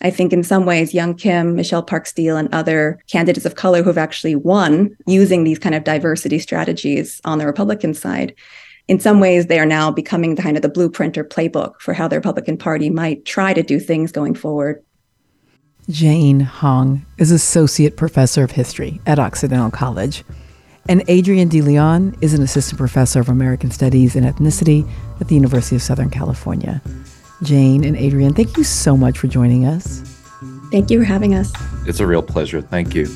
I 0.02 0.10
think 0.10 0.32
in 0.32 0.42
some 0.42 0.64
ways, 0.64 0.94
Young 0.94 1.14
Kim, 1.14 1.56
Michelle 1.56 1.82
Park 1.82 2.06
Steel, 2.06 2.36
and 2.36 2.52
other 2.54 2.98
candidates 3.06 3.44
of 3.44 3.54
color 3.54 3.82
who've 3.82 3.98
actually 3.98 4.34
won 4.34 4.96
using 5.06 5.44
these 5.44 5.58
kind 5.58 5.74
of 5.74 5.84
diversity 5.84 6.38
strategies 6.38 7.20
on 7.24 7.38
the 7.38 7.46
Republican 7.46 7.92
side, 7.92 8.34
in 8.90 8.98
some 8.98 9.20
ways, 9.20 9.46
they 9.46 9.60
are 9.60 9.66
now 9.66 9.92
becoming 9.92 10.34
kind 10.34 10.56
of 10.56 10.62
the 10.62 10.68
blueprint 10.68 11.16
or 11.16 11.22
playbook 11.22 11.80
for 11.80 11.94
how 11.94 12.08
the 12.08 12.16
Republican 12.16 12.56
Party 12.58 12.90
might 12.90 13.24
try 13.24 13.54
to 13.54 13.62
do 13.62 13.78
things 13.78 14.10
going 14.10 14.34
forward. 14.34 14.84
Jane 15.88 16.40
Hong 16.40 17.06
is 17.16 17.30
Associate 17.30 17.96
Professor 17.96 18.42
of 18.42 18.50
History 18.50 19.00
at 19.06 19.20
Occidental 19.20 19.70
College. 19.70 20.24
And 20.88 21.04
Adrian 21.06 21.48
De 21.48 21.62
Leon 21.62 22.16
is 22.20 22.34
an 22.34 22.42
Assistant 22.42 22.78
Professor 22.78 23.20
of 23.20 23.28
American 23.28 23.70
Studies 23.70 24.16
and 24.16 24.26
Ethnicity 24.26 24.90
at 25.20 25.28
the 25.28 25.36
University 25.36 25.76
of 25.76 25.82
Southern 25.82 26.10
California. 26.10 26.82
Jane 27.42 27.84
and 27.84 27.96
Adrian, 27.96 28.34
thank 28.34 28.56
you 28.56 28.64
so 28.64 28.96
much 28.96 29.18
for 29.18 29.26
joining 29.26 29.66
us. 29.66 30.00
Thank 30.70 30.90
you 30.90 31.00
for 31.00 31.04
having 31.04 31.34
us. 31.34 31.52
It's 31.86 32.00
a 32.00 32.06
real 32.06 32.22
pleasure. 32.22 32.60
Thank 32.60 32.94
you. 32.94 33.06